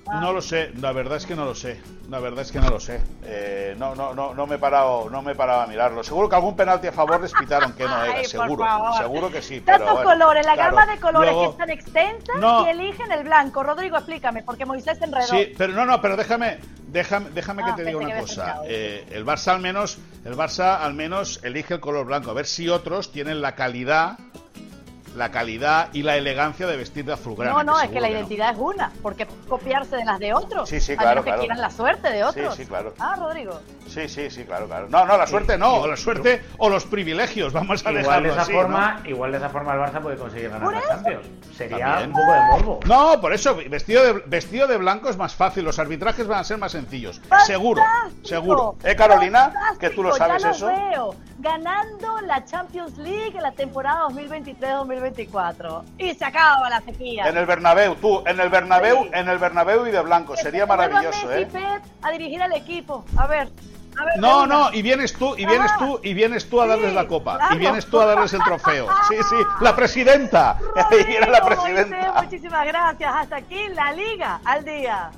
No 0.05 0.33
lo 0.33 0.41
sé, 0.41 0.71
la 0.81 0.91
verdad 0.91 1.17
es 1.17 1.25
que 1.25 1.35
no 1.35 1.45
lo 1.45 1.55
sé. 1.55 1.79
La 2.09 2.19
verdad 2.19 2.41
es 2.41 2.51
que 2.51 2.59
no 2.59 2.69
lo 2.69 2.79
sé. 2.79 2.99
Eh, 3.23 3.75
no, 3.77 3.95
no, 3.95 4.13
no, 4.13 4.33
no 4.33 4.47
me 4.47 4.55
he 4.55 4.57
parado, 4.57 5.09
no 5.09 5.21
me 5.21 5.31
he 5.31 5.35
parado 5.35 5.61
a 5.61 5.67
mirarlo. 5.67 6.03
Seguro 6.03 6.27
que 6.27 6.35
algún 6.35 6.55
penalti 6.55 6.87
a 6.87 6.91
favor 6.91 7.21
les 7.21 7.31
pitaron 7.31 7.73
que 7.73 7.85
no 7.85 8.03
era, 8.03 8.23
seguro, 8.23 8.65
seguro 8.97 9.31
que 9.31 9.41
sí. 9.41 9.61
Tantos 9.61 10.01
colores, 10.01 10.45
la 10.45 10.55
gama 10.55 10.85
de 10.85 10.99
colores 10.99 11.33
que 11.33 11.45
es 11.45 11.57
tan 11.57 11.69
extensa 11.69 12.33
y 12.65 12.69
eligen 12.69 13.11
el 13.11 13.23
blanco. 13.23 13.63
Rodrigo, 13.63 13.97
explícame, 13.97 14.43
porque 14.43 14.65
Moisés 14.65 14.97
se 14.97 15.05
enredó. 15.05 15.27
Sí, 15.27 15.53
pero 15.57 15.73
no, 15.73 15.85
no, 15.85 16.01
pero 16.01 16.17
déjame, 16.17 16.59
déjame, 16.87 17.29
déjame 17.29 17.63
que 17.63 17.69
ah, 17.69 17.75
te 17.75 17.85
diga 17.85 17.97
una 17.99 18.19
cosa. 18.19 18.61
Eh, 18.65 19.07
el 19.11 19.25
Barça 19.25 19.53
al 19.53 19.61
menos, 19.61 19.99
el 20.25 20.35
Barça 20.35 20.79
al 20.81 20.93
menos 20.93 21.39
elige 21.43 21.75
el 21.75 21.79
color 21.79 22.05
blanco. 22.05 22.31
A 22.31 22.33
ver 22.33 22.47
si 22.47 22.67
otros 22.69 23.11
tienen 23.11 23.41
la 23.41 23.55
calidad 23.55 24.17
la 25.15 25.31
calidad 25.31 25.89
y 25.93 26.03
la 26.03 26.17
elegancia 26.17 26.67
de 26.67 26.77
vestir 26.77 27.05
de 27.05 27.13
azulgrana. 27.13 27.51
No, 27.51 27.63
no, 27.63 27.79
es 27.79 27.89
que 27.89 27.99
la 27.99 28.09
identidad 28.09 28.53
es 28.53 28.57
una, 28.59 28.91
porque 29.01 29.27
copiarse 29.47 29.97
de 29.97 30.05
las 30.05 30.19
de 30.19 30.33
otros. 30.33 30.69
Sí, 30.69 30.79
sí, 30.79 30.95
claro. 30.95 31.21
A 31.21 31.23
que 31.23 31.33
quieran 31.33 31.61
la 31.61 31.69
suerte 31.69 32.11
de 32.11 32.23
otros. 32.23 32.55
Sí, 32.55 32.63
sí, 32.63 32.67
claro. 32.67 32.93
Ah, 32.99 33.15
Rodrigo. 33.17 33.59
Sí, 33.87 34.07
sí, 34.07 34.29
sí, 34.29 34.45
claro, 34.45 34.67
claro. 34.67 34.87
No, 34.89 35.05
no, 35.05 35.17
la 35.17 35.27
suerte 35.27 35.57
no, 35.57 35.85
la 35.85 35.97
suerte 35.97 36.41
o 36.57 36.69
los 36.69 36.85
privilegios, 36.85 37.51
vamos 37.51 37.85
a 37.85 37.91
igual 37.91 38.23
de 38.23 38.29
esa 38.29 38.45
forma, 38.45 39.01
Igual 39.05 39.31
de 39.31 39.37
esa 39.37 39.49
forma 39.49 39.73
el 39.73 39.79
Barça 39.79 40.01
puede 40.01 40.17
conseguir 40.17 40.49
ganar 40.49 40.73
la 40.73 40.81
Champions. 40.81 41.27
Sería 41.55 42.01
un 42.05 42.11
poco 42.13 42.31
de 42.31 42.39
morbo. 42.51 42.79
No, 42.85 43.19
por 43.19 43.33
eso, 43.33 43.55
vestido 43.69 44.03
de, 44.03 44.13
vestido 44.25 44.67
de 44.67 44.77
blanco 44.77 45.09
es 45.09 45.17
más 45.17 45.35
fácil, 45.35 45.65
los 45.65 45.77
arbitrajes 45.79 46.27
van 46.27 46.39
a 46.39 46.43
ser 46.43 46.57
más 46.57 46.71
sencillos. 46.71 47.21
Seguro, 47.45 47.81
seguro. 48.23 48.75
¿Eh, 48.83 48.95
Carolina? 48.95 49.53
Que 49.79 49.89
tú 49.89 50.03
lo 50.03 50.15
sabes 50.15 50.43
ya 50.43 50.51
eso. 50.51 50.67
Veo. 50.67 51.15
Ganando 51.39 52.21
la 52.21 52.45
Champions 52.45 52.97
League 52.97 53.35
en 53.35 53.41
la 53.41 53.51
temporada 53.51 54.07
2023-2024. 54.09 55.00
Y 55.97 56.13
se 56.13 56.25
acaba 56.25 56.69
la 56.69 56.81
sequía. 56.81 57.27
En 57.27 57.37
el 57.37 57.45
Bernabéu, 57.45 57.95
tú, 57.95 58.23
en 58.25 58.39
el 58.39 58.49
Bernabéu, 58.49 59.09
en 59.11 59.29
el 59.29 59.37
Bernabéu 59.37 59.87
y 59.87 59.91
de 59.91 60.01
blanco. 60.01 60.35
Sería 60.37 60.65
maravilloso, 60.65 61.31
¿eh? 61.31 61.47
a 62.01 62.11
dirigir 62.11 62.41
al 62.41 62.53
equipo. 62.53 63.05
A 63.17 63.27
ver. 63.27 63.49
No, 64.17 64.47
no, 64.47 64.71
y 64.71 64.81
vienes 64.81 65.13
tú, 65.13 65.35
y 65.37 65.45
vienes 65.45 65.71
tú, 65.77 65.99
y 66.01 66.13
vienes 66.13 66.49
tú 66.49 66.61
a 66.61 66.67
darles 66.67 66.93
la 66.93 67.07
copa, 67.07 67.37
y 67.53 67.57
vienes 67.57 67.85
tú 67.85 67.99
a 67.99 68.05
darles 68.05 68.33
el 68.33 68.41
trofeo. 68.41 68.87
Sí, 69.07 69.17
sí, 69.29 69.35
la 69.59 69.75
presidenta. 69.75 70.57
y 70.91 71.03
viene 71.03 71.27
la 71.31 71.43
presidenta. 71.43 72.21
muchísimas 72.21 72.65
gracias. 72.65 73.11
Hasta 73.13 73.35
aquí 73.37 73.67
la 73.69 73.91
Liga 73.91 74.39
al 74.45 74.63
día. 74.63 75.11